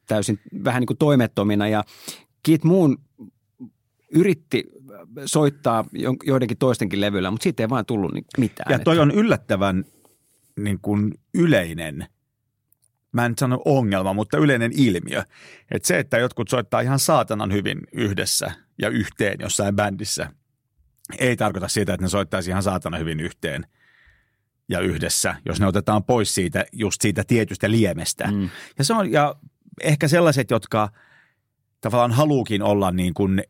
täysin 0.06 0.40
vähän 0.64 0.80
niin 0.80 0.86
kuin 0.86 0.98
toimettomina 0.98 1.68
ja 1.68 1.84
Keith 2.42 2.64
Moon 2.64 2.96
yritti 4.10 4.64
soittaa 5.26 5.84
joidenkin 6.24 6.58
toistenkin 6.58 7.00
levyllä, 7.00 7.30
mutta 7.30 7.42
siitä 7.42 7.62
ei 7.62 7.68
vaan 7.68 7.86
tullut 7.86 8.12
mitään. 8.38 8.72
Ja 8.72 8.78
toi 8.78 8.98
on 8.98 9.10
yllättävän 9.10 9.84
niin 10.56 10.78
kuin 10.82 11.14
yleinen, 11.34 12.06
mä 13.12 13.26
en 13.26 13.34
sano 13.38 13.62
ongelma, 13.64 14.12
mutta 14.12 14.38
yleinen 14.38 14.72
ilmiö. 14.74 15.22
Että 15.70 15.86
se, 15.86 15.98
että 15.98 16.18
jotkut 16.18 16.48
soittaa 16.48 16.80
ihan 16.80 16.98
saatanan 16.98 17.52
hyvin 17.52 17.80
yhdessä 17.92 18.52
ja 18.82 18.88
yhteen 18.88 19.36
jossain 19.40 19.76
bändissä, 19.76 20.32
ei 21.18 21.36
tarkoita 21.36 21.68
sitä, 21.68 21.94
että 21.94 22.04
ne 22.04 22.08
soittaisi 22.08 22.50
ihan 22.50 22.62
saatana 22.62 22.98
hyvin 22.98 23.20
yhteen 23.20 23.66
ja 24.68 24.80
yhdessä, 24.80 25.34
jos 25.46 25.60
ne 25.60 25.66
otetaan 25.66 26.04
pois 26.04 26.34
siitä, 26.34 26.64
just 26.72 27.00
siitä 27.00 27.24
tietystä 27.24 27.70
liemestä. 27.70 28.30
Mm. 28.30 28.48
Ja, 28.78 28.84
se 28.84 28.94
on, 28.94 29.12
ja 29.12 29.34
ehkä 29.82 30.08
sellaiset, 30.08 30.50
jotka 30.50 30.88
tavallaan 31.80 32.12
haluukin 32.12 32.62
olla 32.62 32.90
niin 32.90 33.14
kuin 33.14 33.42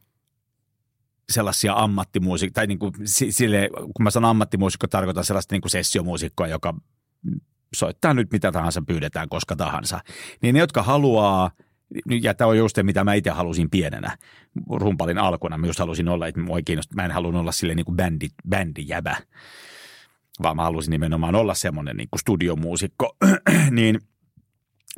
sellaisia 1.31 1.73
ammattimuusikkoja, 1.77 2.55
tai 2.55 2.67
niin 2.67 2.79
kuin 2.79 2.93
sille, 3.31 3.69
kun 3.77 4.03
mä 4.03 4.11
sanon 4.11 4.31
ammattimuusikko, 4.31 4.87
tarkoitan 4.87 5.25
sellaista 5.25 5.55
niin 5.55 5.61
kuin 5.61 5.71
sessiomuusikkoa, 5.71 6.47
joka 6.47 6.75
soittaa 7.75 8.15
nyt 8.15 8.33
mitä 8.33 8.53
tahansa, 8.53 8.83
pyydetään 8.83 9.29
koska 9.29 9.57
tahansa. 9.57 10.01
Niin 10.43 10.53
ne, 10.53 10.59
jotka 10.59 10.83
haluaa, 10.83 11.51
ja 12.23 12.35
tämä 12.35 12.49
on 12.49 12.59
just 12.59 12.77
se, 12.77 12.83
mitä 12.83 13.05
mä 13.05 13.15
itse 13.15 13.31
halusin 13.31 13.71
pienenä 13.71 14.17
rumpalin 14.71 15.19
alkuna. 15.19 15.59
Mä 15.59 15.67
just 15.67 15.79
halusin 15.79 16.09
olla, 16.09 16.27
että 16.27 16.41
mua 16.41 16.59
kiinnosti, 16.65 16.95
mä 16.95 17.05
en 17.05 17.11
halunnut 17.11 17.41
olla 17.41 17.53
sille 17.53 17.75
niin 17.75 17.87
kuin 17.87 17.97
bändi, 17.97 18.29
bändijävä, 18.49 19.17
vaan 20.43 20.57
mä 20.57 20.63
halusin 20.63 20.91
nimenomaan 20.91 21.35
olla 21.35 21.55
semmoinen 21.55 21.97
niin 21.97 22.09
kuin 22.11 22.21
studiomuusikko. 22.21 23.17
niin, 23.71 23.99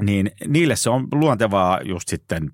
niin 0.03 0.31
niille 0.47 0.77
se 0.77 0.90
on 0.90 1.09
luontevaa 1.12 1.81
just 1.85 2.09
sitten 2.09 2.51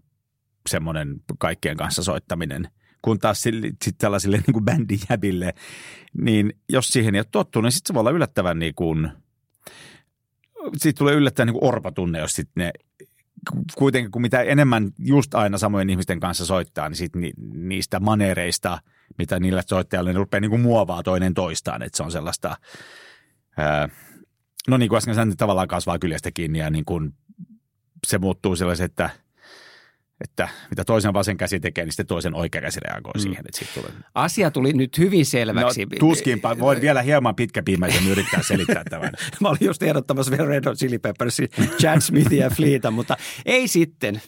semmoinen 0.69 1.17
kaikkien 1.38 1.77
kanssa 1.77 2.03
soittaminen– 2.03 2.69
kun 3.02 3.18
taas 3.18 3.42
sitten 3.42 3.94
tällaisille 3.98 4.37
niin 4.46 4.52
kuin 4.52 4.64
bändijäbille, 4.64 5.54
niin 6.22 6.52
jos 6.68 6.88
siihen 6.88 7.14
ei 7.14 7.18
ole 7.18 7.26
tottunut, 7.30 7.64
niin 7.64 7.72
sitten 7.72 7.88
se 7.88 7.94
voi 7.94 8.00
olla 8.00 8.11
yllättävän 8.11 8.58
niin 8.58 8.74
kuin, 8.74 9.11
siitä 10.76 10.98
tulee 10.98 11.14
yllättävän 11.14 11.54
niin 11.54 11.64
orpatunne, 11.64 12.18
jos 12.18 12.32
sitten 12.32 12.64
ne 12.64 12.72
kuitenkin 13.74 14.11
kun 14.11 14.22
mitä 14.22 14.42
enemmän 14.42 14.90
just 14.98 15.34
aina 15.34 15.58
samojen 15.58 15.90
ihmisten 15.90 16.20
kanssa 16.20 16.46
soittaa, 16.46 16.88
niin 16.88 16.96
sit 16.96 17.16
ni, 17.16 17.32
niistä 17.54 18.00
manereista, 18.00 18.78
mitä 19.18 19.40
niillä 19.40 19.62
soittajilla, 19.66 20.12
ne 20.12 20.18
rupeaa 20.18 20.40
niin 20.40 20.50
kuin 20.50 20.62
muovaa 20.62 21.02
toinen 21.02 21.34
toistaan, 21.34 21.82
että 21.82 21.96
se 21.96 22.02
on 22.02 22.12
sellaista, 22.12 22.56
ää, 23.56 23.88
no 24.68 24.76
niin 24.76 24.88
kuin 24.88 24.96
äsken 24.96 25.14
sanoin, 25.14 25.37
tavallaan 25.37 25.68
kasvaa 25.68 25.98
kyljestä 25.98 26.30
kiinni 26.30 26.58
ja 26.58 26.70
niin 26.70 26.84
kuin 26.84 27.14
se 28.06 28.18
muuttuu 28.18 28.56
sellaisen, 28.56 28.84
että, 28.84 29.11
että 30.20 30.48
mitä 30.70 30.85
toisen 30.85 31.12
vasen 31.12 31.37
käsi 31.37 31.61
tekee, 31.61 31.85
niin 31.85 31.92
sitten 31.92 32.07
toisen 32.07 32.35
oikea 32.35 32.61
käsi 32.61 32.81
reagoi 32.81 33.12
mm. 33.14 33.20
siihen. 33.20 33.44
Että 33.48 33.81
tulee... 33.81 33.92
Asia 34.14 34.50
tuli 34.50 34.72
nyt 34.72 34.98
hyvin 34.98 35.26
selväksi. 35.26 35.85
No, 35.85 35.96
tuskinpa. 35.98 36.59
Voin 36.59 36.81
vielä 36.81 37.02
hieman 37.02 37.35
pitkäpiimäisen 37.35 38.09
yrittää 38.09 38.42
selittää 38.42 38.83
tämän. 38.90 39.12
Mä 39.40 39.48
olin 39.48 39.59
just 39.61 39.83
ehdottamassa 39.83 40.33
vielä 40.33 40.48
Red 40.48 40.64
Hot 40.64 40.78
Chili 40.78 40.98
Peppersin, 40.98 41.48
Chad 41.81 42.00
Smithia 42.00 42.44
ja 42.44 42.50
Fleeta, 42.50 42.90
mutta 42.90 43.16
ei 43.46 43.68
sitten. 43.68 44.22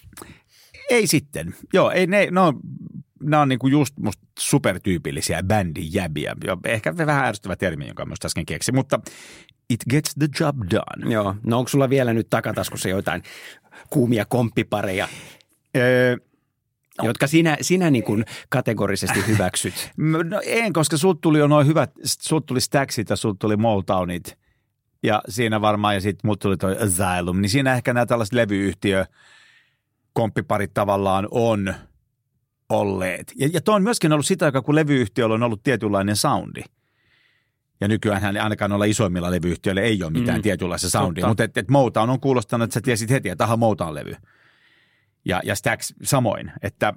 Ei 0.90 1.06
sitten. 1.06 1.54
Joo, 1.72 1.90
ei 1.90 2.06
ne, 2.06 2.28
no, 2.30 2.52
nämä 3.22 3.42
on 3.42 3.48
niinku 3.48 3.68
just 3.68 3.98
musta 3.98 4.22
supertyypillisiä 4.38 5.42
bändin 5.42 5.94
jäbiä. 5.94 6.36
Ehkä 6.64 6.96
vähän 6.96 7.24
ärsyttävä 7.24 7.56
termi, 7.56 7.86
jonka 7.86 8.06
mä 8.06 8.14
äsken 8.24 8.46
keksin, 8.46 8.74
mutta 8.74 9.00
it 9.70 9.80
gets 9.90 10.14
the 10.18 10.28
job 10.40 10.56
done. 10.70 11.12
Joo, 11.12 11.34
no 11.46 11.58
onko 11.58 11.68
sulla 11.68 11.90
vielä 11.90 12.12
nyt 12.12 12.26
takataskussa 12.30 12.88
jotain 12.88 13.22
kuumia 13.90 14.24
komppipareja? 14.24 15.08
Öö, 15.76 16.16
No. 16.98 17.06
jotka 17.08 17.26
sinä, 17.26 17.56
sinä 17.60 17.90
niin 17.90 18.04
kuin 18.04 18.24
kategorisesti 18.48 19.26
hyväksyt? 19.26 19.90
No 20.30 20.40
en, 20.44 20.72
koska 20.72 20.96
sut 20.96 21.20
tuli 21.20 21.38
jo 21.38 21.46
noin 21.46 21.66
hyvät, 21.66 21.92
sut 22.04 22.46
tuli 22.46 22.60
Stacksit 22.60 23.10
ja 23.10 23.16
sut 23.16 23.38
tuli 23.38 23.56
Motownit 23.56 24.38
ja 25.02 25.22
siinä 25.28 25.60
varmaan, 25.60 25.94
ja 25.94 26.00
sitten 26.00 26.28
mut 26.28 26.40
tuli 26.40 26.56
toi 26.56 26.76
Asylum, 26.78 27.40
niin 27.40 27.50
siinä 27.50 27.74
ehkä 27.74 27.94
nämä 27.94 28.06
tällaiset 28.06 28.32
levyyhtiö 28.32 29.04
komppiparit 30.12 30.74
tavallaan 30.74 31.28
on 31.30 31.74
olleet. 32.68 33.32
Ja, 33.36 33.48
ja 33.52 33.60
toi 33.60 33.74
on 33.74 33.82
myöskin 33.82 34.12
ollut 34.12 34.26
sitä 34.26 34.44
aikaa, 34.44 34.62
kun 34.62 34.74
levyyhtiöllä 34.74 35.34
on 35.34 35.42
ollut 35.42 35.62
tietynlainen 35.62 36.16
soundi. 36.16 36.62
Ja 37.80 37.88
nykyään 37.88 38.36
ainakaan 38.36 38.72
olla 38.72 38.84
isoimmilla 38.84 39.30
levyyhtiöillä 39.30 39.82
ei 39.82 40.02
ole 40.02 40.10
mitään 40.10 40.38
mm. 40.38 40.42
tietynlaista 40.42 40.90
soundia, 40.90 41.28
mutta 41.28 41.44
et, 41.44 41.56
et 41.56 41.68
Motown 41.68 42.10
on 42.10 42.20
kuulostanut, 42.20 42.64
että 42.64 42.74
sä 42.74 42.80
tiesit 42.80 43.10
heti, 43.10 43.28
että 43.28 43.44
aha, 43.44 43.56
Motown-levy 43.56 44.16
ja, 45.24 45.40
ja 45.44 45.54
Stax 45.54 45.92
samoin, 46.02 46.52
että, 46.62 46.94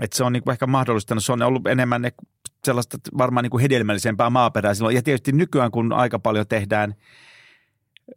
että 0.00 0.16
se 0.16 0.24
on 0.24 0.32
niin 0.32 0.42
kuin 0.42 0.52
ehkä 0.52 0.66
mahdollistanut, 0.66 1.24
se 1.24 1.32
on 1.32 1.42
ollut 1.42 1.66
enemmän 1.66 2.02
ne, 2.02 2.12
sellaista 2.64 2.98
varmaan 3.18 3.42
niin 3.42 3.50
kuin 3.50 3.62
hedelmällisempää 3.62 4.30
maaperää 4.30 4.74
silloin. 4.74 4.96
Ja 4.96 5.02
tietysti 5.02 5.32
nykyään, 5.32 5.70
kun 5.70 5.92
aika 5.92 6.18
paljon 6.18 6.46
tehdään 6.46 6.94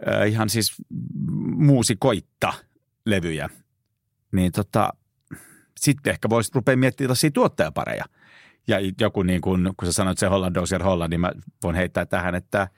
äh, 0.07 0.27
ihan 0.27 0.49
siis 0.49 0.75
muusikoitta 1.55 2.53
levyjä, 3.05 3.49
niin 4.31 4.51
tota, 4.51 4.93
sitten 5.79 6.11
ehkä 6.11 6.29
voisi 6.29 6.51
rupea 6.55 6.77
miettimään 6.77 7.07
tällaisia 7.07 7.31
tuottajapareja. 7.31 8.05
Ja 8.67 8.77
joku 8.99 9.23
niin 9.23 9.41
kuin, 9.41 9.73
kun 9.77 9.85
sä 9.85 9.91
sanoit 9.91 10.17
se 10.17 10.27
Holland 10.27 10.55
Dozier 10.55 10.83
Holland, 10.83 11.09
niin 11.09 11.21
mä 11.21 11.31
voin 11.63 11.75
heittää 11.75 12.05
tähän, 12.05 12.35
että– 12.35 12.67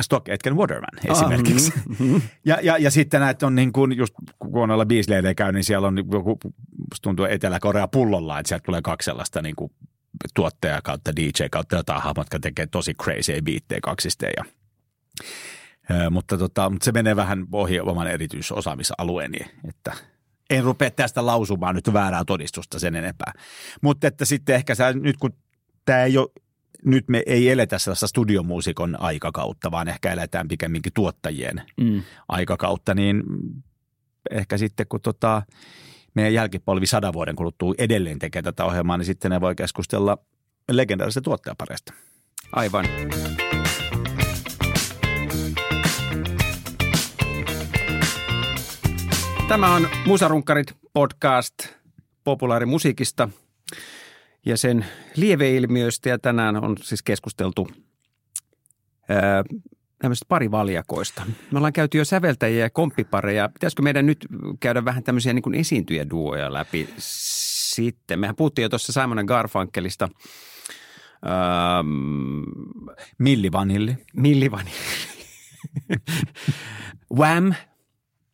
Stock 0.00 0.28
Etken 0.28 0.56
Waterman 0.56 1.10
esimerkiksi. 1.10 1.72
Ah, 1.76 1.86
mm-hmm. 1.86 2.22
ja, 2.44 2.58
ja, 2.62 2.78
ja 2.78 2.90
sitten 2.90 3.20
näitä 3.20 3.46
on 3.46 3.54
niin 3.54 3.72
kuin, 3.72 3.96
just 3.96 4.14
kun 4.38 4.62
on 4.62 4.70
olla 4.70 4.86
biisleille 4.86 5.34
käy, 5.34 5.52
niin 5.52 5.64
siellä 5.64 5.88
on 5.88 5.96
joku, 6.12 6.38
tuntuu 7.02 7.24
Etelä-Korea 7.24 7.88
pullolla, 7.88 8.38
että 8.38 8.48
sieltä 8.48 8.64
tulee 8.66 8.82
kaksi 8.82 9.04
sellaista 9.04 9.42
niin 9.42 9.56
kuin 9.56 9.72
tuottaja 10.34 10.80
kautta 10.82 11.16
DJ 11.16 11.44
kautta 11.50 11.76
jotain 11.76 12.02
hahmot, 12.02 12.24
jotka 12.24 12.38
tekee 12.38 12.66
tosi 12.66 12.94
crazy 12.94 13.42
biittejä 13.42 13.80
kaksisteen. 13.82 14.32
Ja, 14.36 14.44
äh, 15.90 16.10
mutta, 16.10 16.38
tota, 16.38 16.70
mutta 16.70 16.84
se 16.84 16.92
menee 16.92 17.16
vähän 17.16 17.46
ohi 17.52 17.80
oman 17.80 18.06
erityisosaamisalueeni, 18.06 19.38
että 19.68 19.92
en 20.50 20.64
rupea 20.64 20.90
tästä 20.90 21.26
lausumaan 21.26 21.74
nyt 21.74 21.92
väärää 21.92 22.24
todistusta 22.24 22.78
sen 22.78 22.96
enempää. 22.96 23.32
Mutta 23.82 24.06
että 24.06 24.24
sitten 24.24 24.54
ehkä 24.54 24.74
sä, 24.74 24.92
nyt 24.92 25.16
kun 25.16 25.30
tämä 25.84 26.02
ei 26.02 26.18
ole 26.18 26.28
nyt 26.84 27.08
me 27.08 27.22
ei 27.26 27.50
eletä 27.50 27.78
sellaista 27.78 28.06
studiomuusikon 28.06 29.00
aikakautta, 29.00 29.70
vaan 29.70 29.88
ehkä 29.88 30.12
eletään 30.12 30.48
pikemminkin 30.48 30.92
tuottajien 30.92 31.62
mm. 31.80 32.02
aikakautta, 32.28 32.94
niin 32.94 33.22
ehkä 34.30 34.58
sitten 34.58 34.86
kun 34.88 35.00
tota, 35.00 35.42
meidän 36.14 36.34
jälkipolvi 36.34 36.86
sadan 36.86 37.12
vuoden 37.12 37.36
kuluttua 37.36 37.74
edelleen 37.78 38.18
tekee 38.18 38.42
tätä 38.42 38.64
ohjelmaa, 38.64 38.96
niin 38.96 39.06
sitten 39.06 39.30
ne 39.30 39.40
voi 39.40 39.54
keskustella 39.54 40.18
legendaarisesta 40.72 41.20
tuottajapareista. 41.20 41.92
Aivan. 42.52 42.86
Tämä 49.48 49.74
on 49.74 49.88
Musarunkkarit 50.06 50.76
podcast 50.92 51.54
populaarimusiikista– 52.24 53.28
ja 54.46 54.56
sen 54.56 54.86
lieveilmiöistä 55.16 56.08
ja 56.08 56.18
tänään 56.18 56.64
on 56.64 56.76
siis 56.82 57.02
keskusteltu 57.02 57.68
ää, 59.08 59.44
tämmöistä 59.98 60.26
parivaljakoista. 60.28 61.22
Me 61.50 61.58
ollaan 61.58 61.72
käyty 61.72 61.98
jo 61.98 62.04
säveltäjiä 62.04 62.64
ja 62.64 62.70
komppipareja. 62.70 63.48
Pitäisikö 63.48 63.82
meidän 63.82 64.06
nyt 64.06 64.26
käydä 64.60 64.84
vähän 64.84 65.02
tämmöisiä 65.02 65.32
niin 65.32 65.42
kuin 65.42 65.54
esiintyjäduoja 65.54 66.52
läpi 66.52 66.88
sitten? 66.98 68.20
Mehän 68.20 68.36
puhuttiin 68.36 68.62
jo 68.62 68.68
tuossa 68.68 68.92
Simon 68.92 69.24
Garfunkelista. 69.24 70.08
Ähm, 71.26 72.42
Milli 73.18 73.52
Vanilli. 73.52 73.96
Milli 74.16 74.50
Vanilli. 74.50 74.78
Wham. 77.18 77.54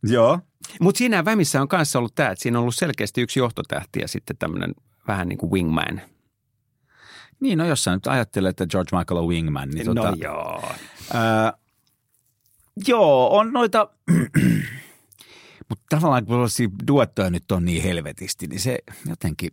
Joo. 0.03 0.39
Mutta 0.81 0.99
siinä 0.99 1.23
Whamissä 1.23 1.63
on 1.63 1.69
kanssa 1.69 1.99
ollut 1.99 2.15
tämä, 2.15 2.31
että 2.31 2.43
siinä 2.43 2.59
on 2.59 2.63
ollut 2.63 2.75
selkeästi 2.75 3.21
yksi 3.21 3.39
johtotähti 3.39 4.01
ja 4.01 4.09
sitten 4.09 4.37
tämmöinen 4.37 4.75
vähän 5.09 5.29
niin 5.29 5.39
kuin 5.39 5.53
wingman. 5.53 6.01
Niin, 7.41 7.59
no 7.59 7.67
jos 7.67 7.85
sä 7.85 7.95
nyt 7.95 8.07
ajattelet, 8.07 8.51
että 8.51 8.67
George 8.67 8.97
Michael 8.97 9.21
on 9.21 9.29
wingman, 9.29 9.69
niin 9.69 9.87
no 9.87 9.95
tota, 9.95 10.17
joo. 10.21 10.63
Ää, 11.13 11.53
joo, 12.87 13.37
on 13.37 13.53
noita, 13.53 13.89
mutta 15.69 15.85
tavallaan 15.89 16.27
kun 16.27 16.49
duettoja 16.89 17.31
nyt 17.31 17.53
on 17.53 17.65
niin 17.65 17.83
helvetisti, 17.83 18.47
niin 18.47 18.61
se 18.61 18.79
jotenkin... 19.09 19.51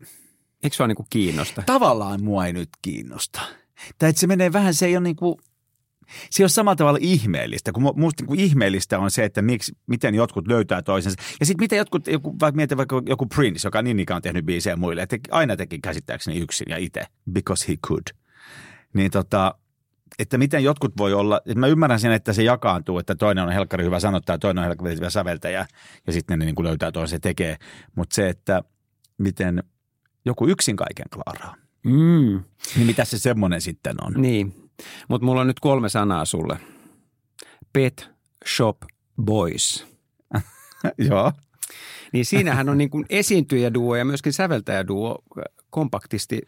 Eikö 0.63 0.75
se 0.75 0.83
ole 0.83 0.87
niin 0.87 0.95
kuin 0.95 1.07
kiinnosta? 1.09 1.63
Tavallaan 1.65 2.23
mua 2.23 2.45
ei 2.45 2.53
nyt 2.53 2.69
kiinnosta. 2.81 3.41
Tai 3.99 4.09
että 4.09 4.19
se 4.19 4.27
menee 4.27 4.53
vähän, 4.53 4.73
se 4.73 4.85
ei 4.85 4.97
ole 4.97 5.03
niin 5.03 5.15
kuin– 5.15 5.35
se 6.29 6.43
on 6.43 6.49
samalla 6.49 6.75
tavalla 6.75 6.99
ihmeellistä, 7.01 7.71
kun 7.71 7.83
musta 7.95 8.21
niin 8.21 8.27
kuin 8.27 8.39
ihmeellistä 8.39 8.99
on 8.99 9.11
se, 9.11 9.23
että 9.23 9.41
miksi, 9.41 9.77
miten 9.87 10.15
jotkut 10.15 10.47
löytää 10.47 10.81
toisensa. 10.81 11.21
Ja 11.39 11.45
sitten 11.45 11.63
miten 11.63 11.77
jotkut, 11.77 12.07
joku, 12.07 12.35
vaikka 12.41 12.55
mietin 12.55 12.77
vaikka 12.77 13.01
joku 13.05 13.25
Prince, 13.25 13.67
joka 13.67 13.81
niin 13.81 13.99
ikään 13.99 14.15
on 14.15 14.21
tehnyt 14.21 14.45
biisejä 14.45 14.75
muille, 14.75 15.01
että 15.01 15.17
aina 15.31 15.55
teki 15.55 15.79
käsittääkseni 15.79 16.39
yksin 16.39 16.67
ja 16.69 16.77
itse, 16.77 17.03
because 17.31 17.67
he 17.67 17.75
could. 17.87 18.03
Niin 18.93 19.11
tota, 19.11 19.55
että 20.19 20.37
miten 20.37 20.63
jotkut 20.63 20.97
voi 20.97 21.13
olla, 21.13 21.41
että 21.45 21.59
mä 21.59 21.67
ymmärrän 21.67 21.99
sen, 21.99 22.11
että 22.11 22.33
se 22.33 22.43
jakaantuu, 22.43 22.99
että 22.99 23.15
toinen 23.15 23.43
on 23.43 23.51
helkkari 23.51 23.83
hyvä 23.83 23.99
sanottaja, 23.99 24.37
toinen 24.37 24.61
on 24.61 24.65
helkkari 24.65 24.95
hyvä 24.95 25.09
säveltäjä 25.09 25.65
ja 26.07 26.13
sitten 26.13 26.39
ne 26.39 26.45
niin 26.45 26.55
kuin 26.55 26.67
löytää 26.67 26.91
toisen 26.91 27.17
se 27.17 27.19
tekee. 27.19 27.57
Mutta 27.95 28.15
se, 28.15 28.29
että 28.29 28.63
miten 29.17 29.63
joku 30.25 30.47
yksin 30.47 30.75
kaiken 30.75 31.05
klaaraa. 31.13 31.55
Mm. 31.83 32.43
Niin 32.75 32.87
mitä 32.87 33.05
se 33.05 33.17
semmoinen 33.17 33.61
sitten 33.61 33.95
on? 34.01 34.13
Niin, 34.21 34.66
mutta 35.07 35.25
mulla 35.25 35.41
on 35.41 35.47
nyt 35.47 35.59
kolme 35.59 35.89
sanaa 35.89 36.25
sulle. 36.25 36.59
Pet 37.73 38.09
Shop 38.55 38.77
Boys. 39.23 39.87
Joo. 41.09 41.31
Niin 42.13 42.25
siinähän 42.25 42.69
on 42.69 42.77
niin 42.77 42.89
kuin 42.89 43.05
esiintyjäduo 43.09 43.95
ja 43.95 44.05
myöskin 44.05 44.33
säveltäjäduo 44.33 45.23
kompaktisti 45.69 46.41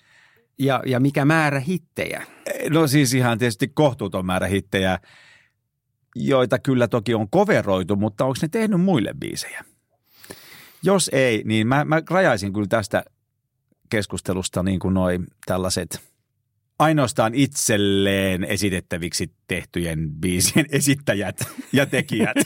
ja, 0.60 0.84
ja 0.86 1.00
mikä 1.00 1.26
määrä 1.26 1.60
hittejä? 1.60 2.26
No 2.70 2.88
siis 2.88 3.14
ihan 3.14 3.38
tietysti 3.38 3.68
kohtuuton 3.68 4.26
määrä 4.26 4.48
hittejä, 4.48 5.00
joita 6.16 6.60
kyllä 6.60 6.88
toki 6.88 7.14
on 7.14 7.30
koveroitu, 7.30 7.96
mutta 7.96 8.26
onko 8.26 8.38
ne 8.42 8.48
tehnyt 8.48 8.82
muille 8.82 9.14
biisejä? 9.20 9.66
Jos 10.84 11.10
ei, 11.14 11.44
niin 11.46 11.68
mä, 11.68 11.86
mä 11.86 12.02
rajaisin 12.10 12.54
kyllä 12.54 12.68
tästä 12.68 13.04
keskustelusta 13.90 14.64
niin 14.64 14.80
kuin 14.80 14.94
noi 14.94 15.20
tällaiset– 15.46 16.00
ainoastaan 16.80 17.36
itselleen 17.36 18.44
esitettäviksi 18.44 19.34
tehtyjen 19.48 20.12
biisien 20.12 20.66
esittäjät 20.80 21.40
ja 21.74 21.86
tekijät. 21.86 22.38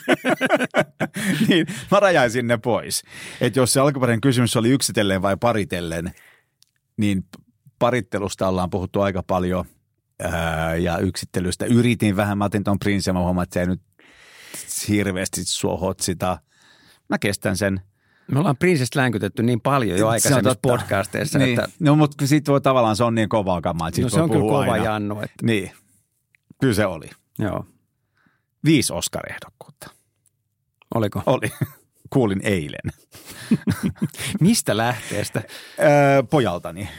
niin 1.48 1.68
mä 1.92 2.00
rajaisin 2.00 2.48
ne 2.48 2.58
pois. 2.58 3.04
Että 3.42 3.60
jos 3.60 3.74
se 3.74 3.80
alkuperäinen 3.80 4.22
kysymys 4.22 4.58
oli 4.58 4.70
yksitellen 4.70 5.22
vai 5.22 5.38
paritellen, 5.38 6.14
niin 6.98 7.26
parittelusta 7.80 8.48
ollaan 8.48 8.70
puhuttu 8.70 9.02
aika 9.02 9.24
paljon 9.24 9.66
ää, 10.20 10.76
ja 10.76 10.98
yksittelystä. 10.98 11.66
Yritin 11.66 12.16
vähän, 12.16 12.38
mä 12.38 12.46
otin 12.46 12.64
ton 12.64 12.80
Prince 12.80 13.10
ja 13.10 13.14
mä 13.14 13.20
huomaan, 13.20 13.44
että 13.44 13.54
se 13.54 13.60
ei 13.60 13.68
nyt 13.68 13.82
hirveästi 14.88 15.44
suohot 15.44 16.00
sitä. 16.00 16.38
Mä 17.10 17.18
kestän 17.20 17.58
sen– 17.58 17.82
me 18.32 18.40
ollaan 18.40 18.58
Prinsesta 18.58 19.00
länkytetty 19.00 19.44
niin 19.44 19.62
paljon 19.62 20.00
jo 20.00 20.08
aikaisemmissa 20.08 20.60
podcasteissa. 20.62 21.40
Niin. 21.40 21.60
Että... 21.60 21.72
No 21.80 21.96
mutta 21.96 22.28
sitten 22.28 22.52
voi 22.52 22.62
tavallaan 22.62 22.96
se 22.96 23.04
on 23.04 23.16
niin 23.16 23.30
kovaa 23.30 23.62
kamaa. 23.62 23.90
No 24.02 24.10
se 24.10 24.22
on 24.22 24.30
kyllä 24.30 24.42
kova 24.42 24.60
aina. 24.74 24.86
jannu. 24.86 25.16
Että... 25.22 25.46
Niin, 25.46 25.72
kyllä 26.62 26.74
se 26.74 26.86
oli. 26.86 27.10
Joo. 27.40 27.66
Viisi 28.66 28.94
Oscar-ehdokkuutta. 28.94 29.90
Oliko? 30.96 31.24
Oli. 31.26 31.52
Kuulin 32.14 32.42
eilen. 32.44 32.92
Mistä 34.40 34.78
lähteestä? 34.78 35.42
Öö, 35.80 36.24
pojaltani, 36.24 36.90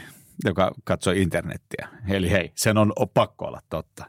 joka 0.45 0.71
katsoi 0.83 1.21
internettiä. 1.21 1.87
Eli 2.07 2.31
hei, 2.31 2.51
sen 2.55 2.77
on 2.77 2.93
pakko 3.13 3.45
olla 3.45 3.61
totta. 3.69 4.05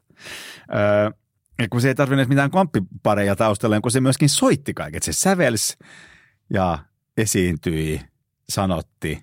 Öö, 0.74 1.10
Ja 1.58 1.68
kun 1.68 1.80
se 1.80 1.88
ei 1.88 1.94
tarvinnut 1.94 2.28
mitään 2.28 2.50
komppipareja 2.50 3.36
taustalleen, 3.36 3.82
kun 3.82 3.90
se 3.90 4.00
myöskin 4.00 4.28
soitti 4.28 4.74
kaiket. 4.74 5.02
Se 5.02 5.12
sävelsi 5.12 5.76
ja 6.52 6.78
esiintyi, 7.16 8.00
sanotti, 8.48 9.22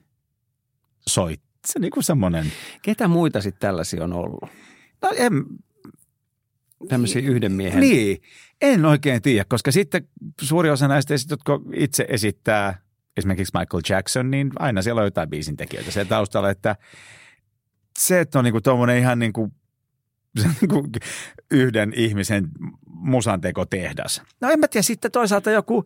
soitti. 1.07 1.43
Se 1.67 1.79
niin 1.79 1.91
kuin 1.91 2.03
semmoinen, 2.03 2.51
Ketä 2.81 3.07
muita 3.07 3.41
sitten 3.41 3.59
tällaisia 3.59 4.03
on 4.03 4.13
ollut? 4.13 4.49
no 5.01 5.11
en, 5.15 5.33
Tämmöisiä 6.89 7.21
yhden 7.21 7.51
miehen. 7.51 7.79
Niin, 7.79 8.21
en 8.61 8.85
oikein 8.85 9.21
tiedä, 9.21 9.45
koska 9.49 9.71
sitten 9.71 10.07
suuri 10.41 10.69
osa 10.69 10.87
näistä, 10.87 11.13
jotka 11.29 11.61
itse 11.73 12.05
esittää 12.09 12.81
esimerkiksi 13.17 13.53
Michael 13.59 13.81
Jackson, 13.89 14.31
niin 14.31 14.51
aina 14.59 14.81
siellä 14.81 14.99
on 14.99 15.07
jotain 15.07 15.29
biisintekijöitä 15.29 15.91
siellä 15.91 16.09
taustalla, 16.09 16.49
että 16.49 16.75
se, 17.99 18.19
että 18.19 18.39
on 18.39 18.45
niinku 18.45 18.61
tuommoinen 18.61 18.97
ihan 18.97 19.19
niinku, 19.19 19.51
niinku 20.61 20.87
yhden 21.51 21.93
ihmisen 21.95 22.47
musantekotehdas. 22.87 24.21
No 24.41 24.49
en 24.49 24.59
mä 24.59 24.67
tiedä, 24.67 24.83
sitten 24.83 25.11
toisaalta 25.11 25.51
joku, 25.51 25.85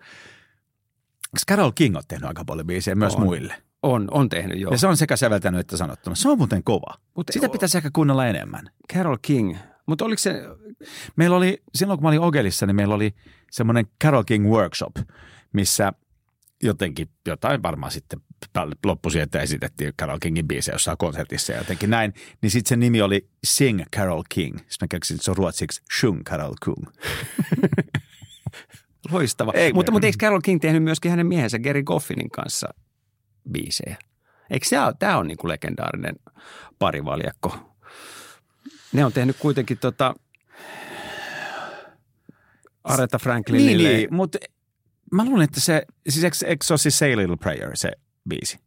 Carol 1.50 1.72
King 1.72 1.98
on 1.98 2.04
tehnyt 2.08 2.28
aika 2.28 2.46
paljon 2.46 2.68
biisejä 2.68 2.96
myös 2.96 3.16
On. 3.16 3.24
muille. 3.24 3.56
On, 3.84 4.08
on 4.12 4.30
tehnyt 4.30 4.60
jo. 4.60 4.70
Ja 4.70 4.78
se 4.78 4.88
on 4.88 4.98
sekä 4.98 5.18
säveltänyt 5.18 5.60
että 5.60 5.78
sanottanut. 5.78 6.20
Se 6.20 6.30
on 6.30 6.38
muuten 6.38 6.64
kova. 6.64 6.94
Mutta 7.16 7.34
Sitä 7.34 7.50
pitäisi 7.50 7.78
ehkä 7.78 7.90
kuunnella 7.94 8.28
enemmän. 8.28 8.70
Carol 8.94 9.18
King. 9.22 9.58
Mutta 9.86 10.06
oliko 10.06 10.20
se, 10.20 10.44
Meillä 11.16 11.36
oli, 11.36 11.64
silloin 11.76 11.98
kun 11.98 12.04
mä 12.04 12.08
olin 12.10 12.20
Ogelissa, 12.20 12.66
niin 12.66 12.76
meillä 12.76 12.96
oli 12.96 13.16
semmoinen 13.52 13.86
Carol 14.04 14.24
King 14.24 14.50
Workshop, 14.50 14.96
missä 15.54 15.94
jotenkin 16.64 17.10
jotain 17.28 17.64
varmaan 17.64 17.92
sitten 17.92 18.22
loppui 18.86 19.12
siihen, 19.12 19.24
että 19.24 19.42
esitettiin 19.42 19.94
Carol 20.00 20.20
Kingin 20.20 20.48
biisejä 20.48 20.76
jossain 20.76 20.98
konsertissa 20.98 21.52
ja 21.54 21.58
jotenkin 21.58 21.90
näin. 21.90 22.14
Niin 22.42 22.52
sitten 22.52 22.70
se 22.70 22.76
nimi 22.76 23.02
oli 23.02 23.30
Sing 23.44 23.82
Carol 23.96 24.24
King. 24.30 24.58
Sitten 24.58 24.78
mä 24.82 24.88
keksin, 24.90 25.16
että 25.16 25.26
se 25.26 25.32
on 25.32 25.38
ruotsiksi 25.38 25.82
Sjung 26.00 26.24
Carol 26.24 26.54
King. 26.66 26.86
loistava. 29.12 29.52
Ei- 29.56 29.74
mutta, 29.74 29.92
mutta 29.92 30.06
eikö 30.06 30.18
Carol 30.18 30.42
King 30.42 30.62
tehnyt 30.62 30.84
myöskin 30.84 31.12
hänen 31.12 31.28
miehensä 31.28 31.60
Gary 31.60 31.84
Goffinin 31.84 32.30
kanssa 32.30 32.74
biisejä? 33.52 33.98
Eikö 34.50 34.66
tämä 35.00 35.18
on 35.18 35.28
niin 35.28 35.38
kuin 35.38 35.50
legendaarinen 35.50 36.16
parivaljakko? 36.80 37.76
Ne 38.94 39.06
on 39.06 39.14
tehnyt 39.14 39.38
kuitenkin 39.40 39.78
tota 39.78 40.16
Aretha 42.84 43.20
Franklinille. 43.20 43.88
Niin, 43.90 43.98
niin, 43.98 44.14
mutta 44.14 44.38
mä 45.12 45.26
luulen, 45.26 45.44
että 45.44 45.60
se, 45.60 45.86
siis 46.10 46.24
eikö, 46.24 46.38
eikö 46.46 46.66
se 46.66 46.74
ole 46.74 46.78
siis 46.78 47.00
Say 47.00 47.18
Little 47.18 47.38
Prayer 47.38 47.78
se 47.78 47.92
biisi? 48.30 48.60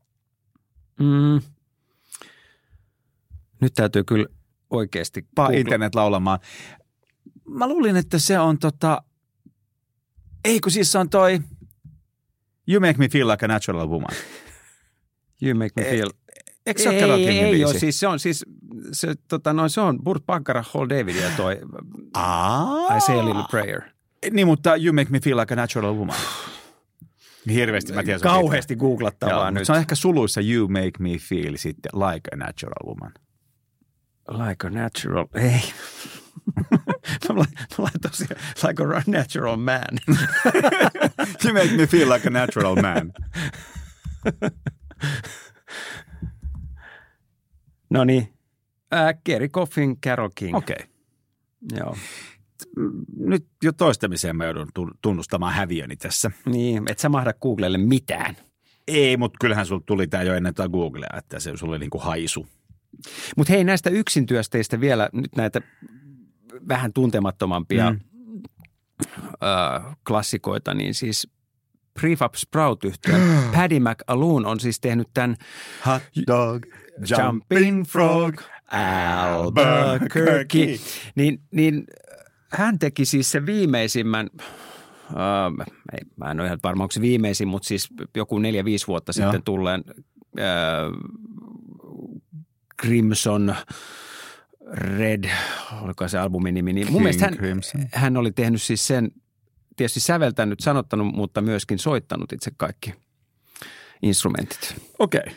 Mm. 1.01 1.41
Nyt 3.61 3.75
täytyy 3.75 4.05
kyllä 4.05 4.27
oikeasti 4.71 5.27
Pa 5.35 5.49
internet 5.49 5.95
laulamaan. 5.95 6.39
Mä 7.49 7.69
luulin, 7.69 7.97
että 7.97 8.19
se 8.19 8.39
on 8.39 8.59
tota, 8.59 9.03
ei 10.45 10.61
kun 10.61 10.73
siis 10.73 10.97
on 10.97 11.11
toi 11.11 11.41
You 12.69 12.81
Make 12.81 12.99
Me 12.99 13.09
Feel 13.09 13.29
Like 13.29 13.45
a 13.45 13.49
Natural 13.49 13.89
Woman. 13.89 14.17
You 15.43 15.55
make 15.55 15.71
me 15.77 15.83
feel. 15.83 16.11
Eikö 16.67 16.83
se 16.83 16.89
ole 16.89 17.15
ei, 17.15 17.27
Kingin 17.27 17.45
ei 17.45 17.65
ole, 17.65 17.79
siis 17.79 18.01
se 18.01 18.07
on 18.07 18.19
siis, 18.19 18.45
se, 18.93 19.15
tota, 19.29 19.53
no, 19.53 19.69
se 19.69 19.81
on 19.81 20.05
Burt 20.05 20.27
Bacharach, 20.27 20.75
Hall 20.75 20.89
David 20.89 21.17
ja 21.17 21.31
toi 21.37 21.61
Aa. 22.15 22.97
I 22.97 23.01
Say 23.01 23.19
a 23.19 23.25
Little 23.25 23.45
Prayer. 23.51 23.83
Niin, 24.31 24.47
mutta 24.47 24.77
You 24.77 24.93
Make 24.93 25.11
Me 25.11 25.21
Feel 25.21 25.37
Like 25.37 25.55
a 25.55 25.57
Natural 25.57 25.97
Woman. 25.97 26.17
Hirveästi 27.49 27.93
mä 27.93 28.03
tiedän. 28.03 28.21
Kauheasti 28.21 28.77
googlattavaa 28.77 29.51
nyt. 29.51 29.67
Se 29.67 29.73
on 29.73 29.79
ehkä 29.79 29.95
suluissa 29.95 30.41
You 30.41 30.69
Make 30.69 30.93
Me 30.99 31.19
Feel 31.19 31.57
sitten 31.57 31.93
Like 31.95 32.31
a 32.33 32.37
Natural 32.37 32.87
Woman. 32.87 33.13
Like 34.29 34.67
a 34.67 34.71
natural, 34.71 35.27
ei. 35.35 35.61
mä 37.33 37.41
mä 37.79 37.85
laitan 37.85 38.13
siihen 38.13 38.37
like 38.67 38.83
a 38.83 39.03
natural 39.07 39.57
man. 39.57 39.99
You 41.45 41.55
Make 41.55 41.77
Me 41.77 41.87
Feel 41.87 42.09
Like 42.09 42.29
a 42.29 42.31
Natural 42.31 42.77
Man. 42.77 43.13
no 47.91 48.05
niin. 48.05 48.35
Äh, 48.95 49.15
Gary 49.27 49.49
Coffin, 49.49 50.01
Carol 50.01 50.31
King. 50.35 50.57
Okei. 50.57 50.77
Okay. 50.79 50.87
Joo. 51.79 51.97
Nyt 53.17 53.47
jo 53.63 53.73
toistamiseen 53.73 54.37
mä 54.37 54.45
joudun 54.45 54.69
tun- 54.79 54.99
tunnustamaan 55.03 55.55
häviöni 55.55 55.97
tässä. 55.97 56.31
Niin, 56.47 56.83
et 56.91 56.99
sä 56.99 57.09
mahda 57.09 57.33
Googlelle 57.33 57.79
mitään. 57.79 58.37
Ei, 58.89 59.17
mutta 59.17 59.37
kyllähän 59.41 59.67
sulla 59.67 59.83
tuli 59.87 60.07
tämä 60.07 60.23
jo 60.23 60.35
ennen 60.35 60.55
tuota 60.55 60.69
Googlea, 60.69 61.17
että 61.17 61.41
se 61.41 61.53
oli 61.63 61.79
niin 61.79 61.91
kuin 61.91 62.03
haisu. 62.03 62.47
Mutta 63.37 63.53
hei 63.53 63.65
näistä 63.65 63.91
yksintyösteistä 63.91 64.81
vielä 64.81 65.09
nyt 65.13 65.37
näitä 65.37 65.61
vähän 66.69 66.93
tuntemattomampia 66.93 67.91
Mm. 67.91 67.99
ö, 69.43 69.81
klassikoita, 70.07 70.75
niin 70.75 70.95
siis 70.95 71.29
Prefab 72.01 72.35
Sprout 72.35 72.85
yhtyeen 72.85 73.21
Paddy 73.55 73.81
McAloon 73.81 74.47
on 74.47 74.61
siis 74.61 74.81
tehnyt 74.81 75.09
tämän 75.15 75.37
Hot 75.87 76.03
dog, 76.27 76.67
Jumping 77.19 77.85
Frog, 77.87 78.41
Albuquerque. 78.73 80.79
Niin, 81.15 81.41
niin 81.51 81.85
hän 82.53 82.79
teki 82.79 83.05
siis 83.05 83.31
sen 83.31 83.47
viimeisimmän, 83.47 84.31
äh, 84.41 84.47
ei, 85.93 85.99
mä 86.17 86.31
en 86.31 86.41
ole 86.41 86.47
ihan 86.47 86.59
varma, 86.63 86.83
onko 86.85 86.93
se 86.93 87.01
viimeisin, 87.01 87.49
mutta 87.49 87.69
siis 87.69 87.89
joku 88.17 88.39
neljä-viisi 88.39 88.87
vuotta 88.87 89.13
Joo. 89.17 89.27
sitten 89.27 89.43
tulleen 89.43 89.85
äh, 90.39 90.45
Crimson 92.83 93.55
Red, 94.73 95.31
oliko 95.83 96.09
se 96.09 96.19
albumin 96.19 96.55
nimi, 96.55 96.73
niin 96.73 96.87
mun 96.87 96.93
King 96.93 97.03
mielestä 97.03 97.25
hän, 97.25 97.35
Crimson. 97.35 97.83
hän 97.93 98.17
oli 98.17 98.33
tehnyt 98.33 98.63
siis 98.63 98.87
sen, 98.87 99.11
tietysti 99.77 100.01
säveltänyt, 100.01 100.61
sanottanut, 100.61 101.15
mutta 101.15 101.41
myöskin 101.41 101.79
soittanut 101.79 102.33
itse 102.33 102.51
kaikki 102.57 102.95
instrumentit. 104.03 104.77
Okei. 104.99 105.21
Okay. 105.21 105.35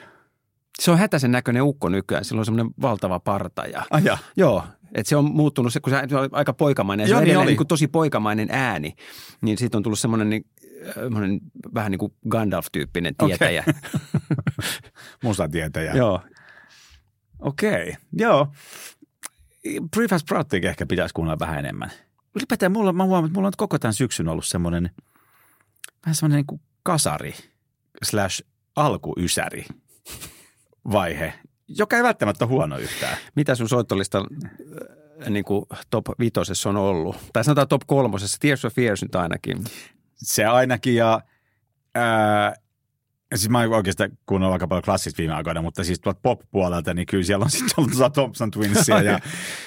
Se 0.80 0.92
on 0.92 0.98
hätäisen 0.98 1.32
näköinen 1.32 1.64
ukko 1.64 1.90
nykyään. 1.90 2.26
Sillä 2.26 2.40
on 2.40 2.46
semmoinen 2.46 2.74
valtava 2.82 3.20
parta 3.20 3.66
ja 3.66 3.84
Aja. 3.92 4.18
Joo, 4.38 4.64
että 4.94 5.10
se 5.10 5.16
on 5.16 5.26
muuttunut, 5.26 5.74
se, 5.74 5.80
kun 5.80 5.94
se 6.10 6.18
on 6.18 6.30
aika 6.32 6.54
poikamainen, 6.54 7.04
ja 7.04 7.08
se 7.08 7.12
Joo, 7.12 7.20
on 7.20 7.28
niin 7.28 7.46
niin 7.46 7.58
kuin 7.58 7.68
tosi 7.68 7.88
poikamainen 7.88 8.48
ääni, 8.52 8.96
niin 9.42 9.58
siitä 9.58 9.78
on 9.78 9.84
tullut 9.84 10.00
semmoinen 10.00 10.30
niin, 10.30 10.46
semmoinen 10.94 11.40
vähän 11.74 11.92
niin 11.92 12.00
kuin 12.00 12.14
Gandalf-tyyppinen 12.30 13.16
tietäjä. 13.28 13.64
Musatietäjä. 15.24 15.94
Joo. 15.94 16.22
Okei, 17.40 17.82
okay. 17.82 17.94
joo. 18.14 18.48
Prefast 19.96 20.26
Proutic 20.28 20.66
ehkä 20.66 20.86
pitäisi 20.86 21.14
kuunnella 21.14 21.40
vähän 21.40 21.60
enemmän. 21.60 21.92
Ylipäätään 22.36 22.72
mulla, 22.72 22.94
mä 22.94 23.04
huomaan, 23.04 23.26
että 23.26 23.38
mulla 23.38 23.48
on 23.48 23.54
koko 23.58 23.80
tämän 23.80 23.94
syksyn 23.94 24.28
ollut 24.28 24.46
semmoinen, 24.46 24.90
vähän 26.06 26.16
semmoinen 26.16 26.38
niin 26.38 26.48
kuin 26.48 26.62
kasari 26.84 27.34
slash 28.04 28.42
alkuysäri 28.76 29.66
vaihe, 30.92 31.34
joka 31.68 31.98
ei 31.98 32.04
välttämättä 32.04 32.46
huono 32.48 32.78
yhtään. 32.78 33.18
Mitä 33.36 33.56
sun 33.56 33.70
soittolista 33.70 34.26
niin 35.30 35.46
kuin 35.46 35.66
top 35.90 36.06
vitosessa 36.20 36.70
on 36.70 36.78
ollut? 36.78 37.16
Tai 37.34 37.44
sanotaan 37.44 37.68
top 37.68 37.82
kolmosessa, 37.88 38.38
Tears 38.40 38.66
of 38.66 38.74
Fears 38.74 39.02
nyt 39.02 39.16
ainakin. 39.16 39.64
Se 40.16 40.46
ainakin 40.46 40.96
ja 40.96 41.22
ää, 41.96 42.54
siis 43.38 43.50
mä 43.50 43.60
oon 43.60 43.74
oikeastaan 43.74 44.10
kuunnellut 44.26 44.54
aika 44.54 44.68
paljon 44.68 44.84
klassista 44.84 45.18
viime 45.18 45.34
aikoina, 45.34 45.62
mutta 45.62 45.84
siis 45.84 46.00
tuolta 46.00 46.20
pop-puolelta, 46.24 46.94
niin 46.94 47.06
kyllä 47.06 47.24
siellä 47.24 47.44
on 47.44 47.52
sitten 47.58 47.74
ollut 47.78 48.14
Thompson 48.14 48.52
Twinsia 48.52 49.02
ja, 49.02 49.20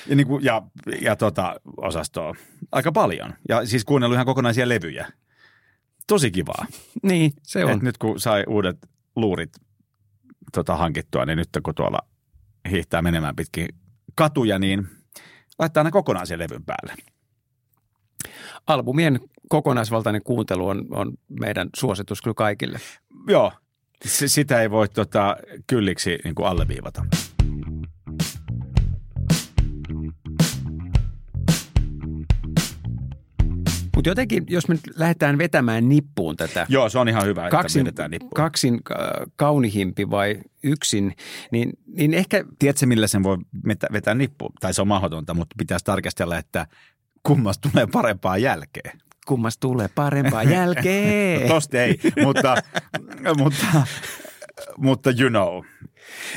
ja, 0.07 0.17
niin 0.17 0.27
kuin, 0.27 0.45
ja, 0.45 0.63
ja 1.01 1.17
tota 1.17 1.61
osastoa 1.77 2.35
aika 2.73 2.93
paljon. 2.93 3.35
Ja 3.49 3.67
siis 3.67 3.85
kuunnellut 3.85 4.15
ihan 4.15 4.27
kokonaisia 4.27 4.69
levyjä. 4.69 5.09
Tosi 6.07 6.31
kivaa. 6.31 6.67
Niin, 7.03 7.33
se 7.43 7.65
on. 7.65 7.71
Et 7.71 7.83
nyt 7.83 7.99
kun 7.99 8.21
sai 8.21 8.45
uudet 8.49 8.77
luurit 9.17 9.51
tota, 10.53 10.77
hankittua, 10.77 11.27
niin 11.27 11.37
nyt 11.37 11.49
kun 11.63 11.75
tuolla 11.75 11.99
hiihtää 12.71 13.03
menemään 13.03 13.37
pitkin 13.37 13.69
katuja, 14.15 14.59
niin 14.59 14.89
laittaa 15.59 15.81
aina 15.81 15.91
kokonaisen 15.91 16.39
levyn 16.39 16.65
päälle. 16.65 16.95
Albumien 18.67 19.21
kokonaisvaltainen 19.49 20.23
kuuntelu 20.23 20.69
on, 20.69 20.87
on 20.91 21.13
meidän 21.41 21.69
suositus 21.77 22.23
kyllä 22.23 22.35
kaikille. 22.35 22.79
Joo, 23.29 23.53
S- 24.07 24.23
sitä 24.27 24.61
ei 24.61 24.71
voi 24.71 24.89
tota, 24.89 25.37
kylliksi 25.67 26.19
niin 26.25 26.35
kuin 26.35 26.47
alleviivata. 26.49 27.05
Mutta 33.97 34.09
jotenkin, 34.11 34.45
jos 34.49 34.69
me 34.69 34.75
nyt 34.75 34.97
lähdetään 34.97 35.39
vetämään 35.39 35.89
nippuun 35.89 36.37
tätä 36.37 36.67
Joo, 36.69 36.89
se 36.89 36.99
on 36.99 37.09
ihan 37.09 37.25
hyvä, 37.25 37.47
että 37.47 37.57
kaksin, 37.57 37.81
vedetään 37.81 38.11
nippuun. 38.11 38.31
kaksin 38.35 38.75
äh, 38.75 38.99
kaunihimpi 39.37 40.11
vai 40.11 40.41
yksin, 40.63 41.17
niin, 41.51 41.73
niin 41.87 42.15
ehkä 42.15 42.45
Tiedätkö, 42.59 42.87
millä 42.87 43.07
sen 43.07 43.23
voi 43.23 43.39
vetä- 43.69 43.93
vetää 43.93 44.15
nippuun? 44.15 44.53
Tai 44.61 44.75
se 44.75 44.81
on 44.83 44.89
mahdotonta, 44.89 45.35
mutta 45.35 45.55
pitäisi 45.59 45.85
tarkastella, 45.85 46.39
että 46.39 46.67
kummasta 47.23 47.69
tulee 47.71 47.87
parempaa 47.93 48.39
jälkeen. 48.39 48.99
Kummasta 49.29 49.61
tulee 49.61 49.89
parempaa 49.95 50.43
jälkeen. 50.59 51.43
No, 51.43 51.49
tosta 51.49 51.79
ei, 51.83 51.99
mutta, 52.25 52.57
mutta, 53.37 53.67
mutta 54.79 55.11
you 55.21 55.31
know. 55.31 55.65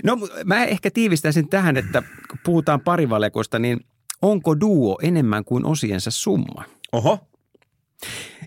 No 0.03 0.17
mä 0.45 0.65
ehkä 0.65 0.91
tiivistäisin 0.91 1.49
tähän, 1.49 1.77
että 1.77 2.01
kun 2.29 2.39
puhutaan 2.45 2.81
parivaljakosta, 2.81 3.59
niin 3.59 3.79
Onko 4.21 4.59
duo 4.59 4.99
enemmän 5.01 5.45
kuin 5.45 5.65
osiensa 5.65 6.11
summa? 6.11 6.63
Oho. 6.91 7.19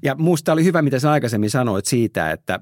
Ja 0.02 0.14
musta 0.14 0.52
oli 0.52 0.64
hyvä, 0.64 0.82
mitä 0.82 0.98
sä 0.98 1.10
aikaisemmin 1.10 1.50
sanoit 1.50 1.86
siitä, 1.86 2.30
että 2.30 2.60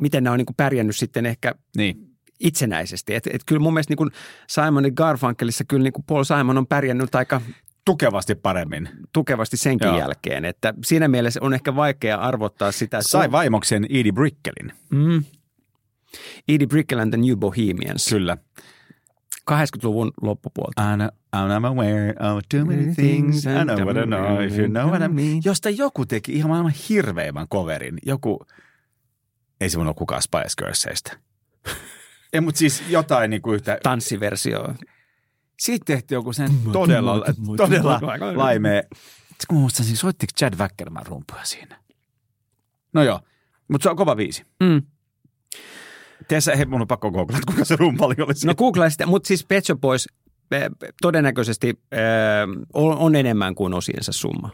miten 0.00 0.24
nämä 0.24 0.32
on 0.32 0.38
niin 0.38 0.46
kuin 0.46 0.56
pärjännyt 0.56 0.96
sitten 0.96 1.26
ehkä 1.26 1.54
Niin. 1.76 1.96
itsenäisesti. 2.40 3.14
Et, 3.14 3.26
et 3.26 3.40
kyllä 3.46 3.60
mun 3.60 3.72
mielestä 3.74 3.94
niin 3.98 4.10
Simon 4.48 4.84
Garfunkelissa 4.94 5.64
kyllä 5.64 5.82
niin 5.82 6.04
Paul 6.06 6.24
Simon 6.24 6.58
on 6.58 6.66
pärjännyt 6.66 7.14
aika 7.14 7.40
Tukevasti 7.84 8.34
paremmin. 8.34 8.88
tukevasti 9.12 9.56
senkin 9.56 9.88
Joo. 9.88 9.98
jälkeen. 9.98 10.44
Että 10.44 10.74
siinä 10.84 11.08
mielessä 11.08 11.40
on 11.42 11.54
ehkä 11.54 11.76
vaikea 11.76 12.16
arvottaa 12.18 12.72
sitä. 12.72 12.98
että- 12.98 13.08
Sai 13.08 13.32
vaimoksen 13.32 13.86
Edie 13.90 14.12
Brickelin. 14.12 14.72
Mm. 14.90 15.24
Edie 16.48 16.66
Brickell 16.66 17.00
and 17.00 17.10
the 17.10 17.16
New 17.26 17.36
Bohemians. 17.36 18.08
Kyllä. 18.08 18.36
80-luvun 19.50 20.12
loppupuolta. 20.22 20.92
I 20.92 20.96
know, 20.96 21.08
I'm 21.58 21.66
aware 21.66 22.08
of 22.10 22.42
too 22.48 22.64
many 22.64 22.94
things. 22.94 23.46
I 23.46 23.64
know 23.64 23.80
what 23.84 23.96
I 23.96 24.06
know 24.06 24.40
if 24.40 24.58
you 24.58 24.68
know 24.68 24.88
what 24.88 25.02
I 25.02 25.08
mean. 25.08 25.40
Josta 25.44 25.70
joku 25.70 26.06
teki 26.06 26.32
ihan 26.32 26.50
maailman 26.50 26.72
hirveimmän 26.88 27.48
coverin. 27.48 27.98
Joku, 28.06 28.46
ei 29.60 29.70
se 29.70 29.78
olla 29.78 29.94
kukaan 29.94 30.22
Spice 30.22 30.54
Girlsista. 30.58 31.16
ei, 32.32 32.40
mutta 32.40 32.58
siis 32.58 32.82
jotain 32.88 33.30
niin 33.30 33.42
kuin 33.42 33.54
yhtä. 33.54 33.78
Tanssiversio. 33.82 34.74
Siitä 35.62 35.84
tehtiin 35.84 36.16
joku 36.16 36.32
sen 36.32 36.50
todella, 36.72 37.24
todella 37.56 38.00
laimea. 38.34 38.82
Sitten 39.28 39.56
mä 39.56 39.60
muistan, 39.60 39.86
siis 39.86 40.00
soittiko 40.00 40.32
Chad 40.38 40.54
Wackerman 40.58 41.06
rumpuja 41.06 41.44
siinä? 41.44 41.80
No 42.92 43.02
joo, 43.02 43.20
mutta 43.68 43.82
se 43.82 43.90
on 43.90 43.96
kova 43.96 44.16
viisi. 44.16 44.44
Mm. 44.62 44.82
Tiedätkö, 46.28 46.56
hei, 46.56 46.66
mun 46.66 46.80
on 46.80 46.86
pakko 46.86 47.10
googlata, 47.10 47.42
kuka 47.46 47.64
se 47.64 47.76
rumpali 47.76 48.14
oli 48.18 48.26
No 48.26 48.34
siinä. 48.34 48.54
googlaa 48.54 48.90
sitä, 48.90 49.06
mutta 49.06 49.26
siis 49.26 49.44
Pet 49.44 49.64
Shop 49.66 49.80
Boys 49.80 50.08
eh, 50.50 50.62
todennäköisesti 51.02 51.80
äh, 51.94 51.98
on, 52.72 52.96
on 52.98 53.16
enemmän 53.16 53.54
kuin 53.54 53.74
osiensa 53.74 54.12
summa. 54.12 54.50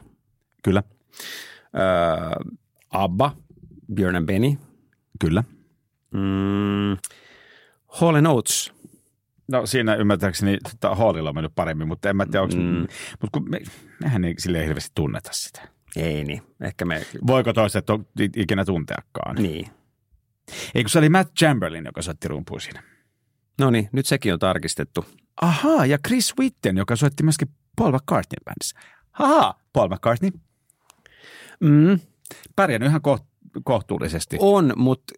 Kyllä, 0.64 0.82
Äh, 1.76 2.56
Abba, 2.90 3.36
Björn 3.94 4.16
and 4.16 4.26
Benny, 4.26 4.56
kyllä. 5.20 5.44
mm, 6.10 6.96
Hall 7.86 8.26
Oates. 8.26 8.72
No 9.48 9.66
siinä 9.66 9.94
ymmärtääkseni 9.94 10.58
tota, 10.70 10.94
Hallilla 10.94 11.28
on 11.28 11.34
mennyt 11.34 11.54
paremmin, 11.54 11.88
mutta 11.88 12.10
en 12.10 12.16
mä 12.16 12.26
tiedä, 12.26 12.42
onko... 12.42 12.54
Mm. 12.56 12.86
Mutta 13.20 13.28
kun 13.32 13.50
me, 13.50 13.60
mehän 14.02 14.24
ei 14.24 14.34
silleen 14.38 14.64
hirveästi 14.64 14.90
tunneta 14.94 15.30
sitä. 15.32 15.68
Ei 15.96 16.24
niin, 16.24 16.42
ehkä 16.60 16.84
me, 16.84 17.02
Voiko 17.26 17.52
toiset 17.52 17.90
on 17.90 18.06
ikinä 18.36 18.64
tunteakaan? 18.64 19.36
niin. 19.36 19.66
Ei 20.74 20.82
kun 20.82 20.90
se 20.90 20.98
oli 20.98 21.08
Matt 21.08 21.34
Chamberlain, 21.38 21.84
joka 21.84 22.02
soitti 22.02 22.28
rumpuun 22.28 22.60
siinä. 22.60 22.82
No 23.58 23.70
niin, 23.70 23.88
nyt 23.92 24.06
sekin 24.06 24.32
on 24.32 24.38
tarkistettu. 24.38 25.04
Ahaa, 25.40 25.86
ja 25.86 25.98
Chris 26.06 26.34
Witten, 26.38 26.76
joka 26.76 26.96
soitti 26.96 27.22
myöskin 27.22 27.48
Paul 27.76 27.92
McCartneyn 27.92 28.44
bändissä. 28.44 28.78
Ahaa, 29.12 29.60
Paul 29.72 29.88
McCartney. 29.88 30.30
Mm, 31.60 32.00
Pärjännyt 32.56 32.88
ihan 32.88 33.02
koht, 33.02 33.24
kohtuullisesti. 33.64 34.36
on, 34.40 34.72
mutta 34.76 35.14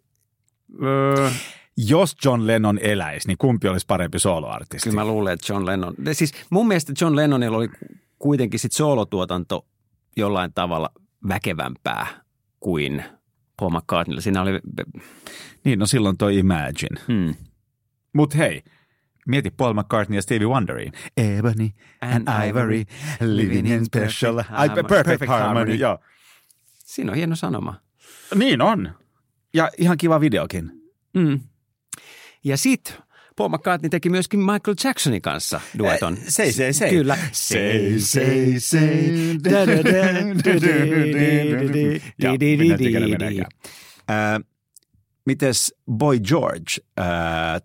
öö, 0.83 1.29
Jos 1.77 2.15
John 2.25 2.47
Lennon 2.47 2.79
eläisi, 2.81 3.27
niin 3.27 3.37
kumpi 3.37 3.67
olisi 3.67 3.85
parempi 3.85 4.19
soloartisti? 4.19 4.89
kyllä 4.89 5.01
mä 5.01 5.07
luulen, 5.07 5.33
että 5.33 5.53
John 5.53 5.65
Lennon, 5.65 5.93
siis 6.11 6.33
mun 6.49 6.67
mielestä 6.67 6.93
John 7.01 7.15
Lennonilla 7.15 7.57
oli 7.57 7.69
kuitenkin 8.19 8.59
sit 8.59 8.71
soolotuotanto 8.71 9.67
jollain 10.17 10.53
tavalla 10.53 10.89
väkevämpää 11.27 12.07
kuin 12.59 13.03
Paul 13.57 13.69
McCartneylla. 13.69 14.21
Siinä 14.21 14.41
oli, 14.41 14.59
Niin, 15.63 15.79
no 15.79 15.85
silloin 15.85 16.17
toi 16.17 16.37
Imagine. 16.37 17.01
hmm, 17.07 17.35
Mut 18.13 18.35
hei, 18.37 18.63
mieti 19.27 19.49
Paul 19.51 19.73
McCartney 19.73 20.17
ja 20.17 20.21
Stevie 20.21 20.47
Wonderiin. 20.47 20.93
Ebony 21.17 21.69
and 22.01 22.27
Ivory, 22.47 22.83
living 23.21 23.71
in 23.71 23.85
special, 23.85 24.39
I, 24.39 24.69
perfect, 24.69 24.87
perfect 24.87 25.27
harmony. 25.29 25.75
Joo. 25.75 25.97
siinä 26.85 27.11
on 27.11 27.17
hieno 27.17 27.35
sanoma. 27.35 27.75
Niin 28.35 28.61
on. 28.61 28.91
Ja 29.53 29.69
ihan 29.77 29.97
kiva 29.97 30.19
videokin. 30.21 30.71
Mm. 31.13 31.39
Ja 32.43 32.57
sit 32.57 32.97
Paul 33.35 33.49
McCartney 33.49 33.89
teki 33.89 34.09
myöskin 34.09 34.39
Michael 34.39 34.75
Jacksonin 34.83 35.21
kanssa 35.21 35.61
dueton. 35.77 36.17
Sei, 36.27 36.51
sei, 36.51 36.73
sei. 36.73 36.89
Kyllä. 36.89 37.17
Sei, 37.31 37.99
sei, 37.99 38.59
sei. 38.59 39.37
Ää, 44.07 44.39
Mites 45.25 45.75
Boy 45.91 46.19
George 46.19 46.71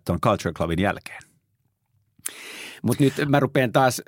ton 0.05 0.19
Culture 0.21 0.53
Clubin 0.53 0.81
jälkeen? 0.81 1.21
Mutta 2.83 3.03
nyt 3.03 3.13
mä 3.27 3.39
rupean 3.39 3.71
taas, 3.71 4.01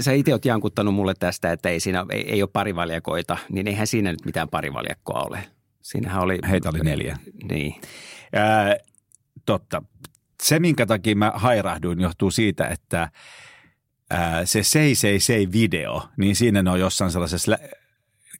sä 0.00 0.12
itse 0.12 0.32
oot 0.32 0.44
jankuttanut 0.44 0.94
mulle 0.94 1.14
tästä, 1.14 1.52
että 1.52 1.68
ei 1.68 1.80
siinä 1.80 2.06
ei, 2.10 2.30
ei 2.30 2.42
ole 2.42 2.50
parivaljakoita, 2.52 3.36
niin 3.48 3.68
eihän 3.68 3.86
siinä 3.86 4.10
nyt 4.10 4.24
mitään 4.24 4.48
parivaljakkoa 4.48 5.22
ole. 5.22 5.44
Siinähän 5.82 6.22
oli... 6.22 6.38
Heitä 6.50 6.68
oli 6.68 6.78
neljä. 6.78 7.16
Niin. 7.50 7.74
Ää, 8.32 8.76
totta. 9.46 9.82
Se, 10.42 10.58
minkä 10.58 10.86
takia 10.86 11.16
mä 11.16 11.32
hairahduin, 11.34 12.00
johtuu 12.00 12.30
siitä, 12.30 12.66
että 12.66 13.10
ää, 14.10 14.46
se 14.46 14.62
Sei 14.62 14.94
Sei 14.94 15.20
Sei 15.20 15.48
video, 15.52 16.08
niin 16.16 16.36
siinä 16.36 16.62
ne 16.62 16.70
on 16.70 16.80
jossain 16.80 17.10
sellaisessa 17.10 17.50
lä- 17.50 17.58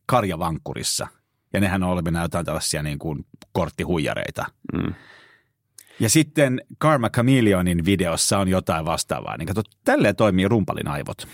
karjavankkurissa. 0.07 1.07
Ja 1.53 1.61
nehän 1.61 1.83
on 1.83 1.91
olevinaan 1.91 2.25
jotain 2.25 2.47
tällaisia 2.47 2.83
niin 2.83 2.99
kuin 2.99 3.27
korttihuijareita. 3.53 4.45
Mm. 4.73 4.95
Ja 6.01 6.09
sitten 6.09 6.61
Karma 6.79 7.11
Chameleonin 7.11 7.85
videossa 7.85 8.39
on 8.39 8.49
jotain 8.49 8.85
vastaavaa. 8.85 9.37
Niin 9.37 9.47
kato, 9.47 9.63
tälleen 9.85 10.17
toimii 10.17 10.49
rumpalin 10.49 10.89
aivot. 10.89 11.29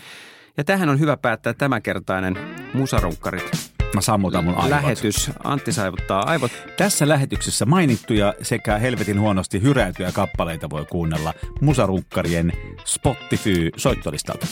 Ja 0.57 0.63
tähän 0.63 0.89
on 0.89 0.99
hyvä 0.99 1.17
päättää 1.17 1.53
tämänkertainen 1.53 2.37
Musarunkkarit 2.73 3.68
Mä 3.95 4.01
sammutan 4.01 4.43
mun 4.43 4.55
aivot. 4.55 4.69
lähetys. 4.69 5.31
Antti 5.43 5.73
saivuttaa 5.73 6.23
aivot. 6.25 6.51
Tässä 6.77 7.07
lähetyksessä 7.07 7.65
mainittuja 7.65 8.33
sekä 8.41 8.77
helvetin 8.77 9.19
huonosti 9.19 9.61
hyräytyjä 9.61 10.11
kappaleita 10.11 10.69
voi 10.69 10.85
kuunnella 10.85 11.33
musarunkkarien 11.61 12.53
Spotify 12.85 13.69
soittolistalta. 13.77 14.47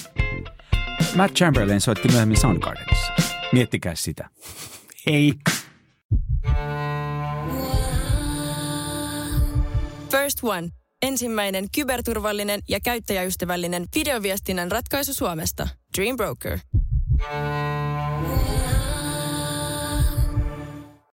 Matt 1.16 1.36
Chamberlain 1.36 1.82
soitti 1.82 2.08
myöhemmin 2.08 2.38
Soundgardenissa. 2.38 3.14
Miettikää 3.52 3.96
sitä. 3.96 4.30
Ei. 5.08 5.34
First 10.12 10.40
One. 10.44 10.70
Ensimmäinen 11.02 11.66
kyberturvallinen 11.76 12.60
ja 12.70 12.80
käyttäjäystävällinen 12.80 13.86
videoviestinnän 13.96 14.72
ratkaisu 14.72 15.14
Suomesta. 15.14 15.68
Dream 15.98 16.18
Broker. 16.18 16.60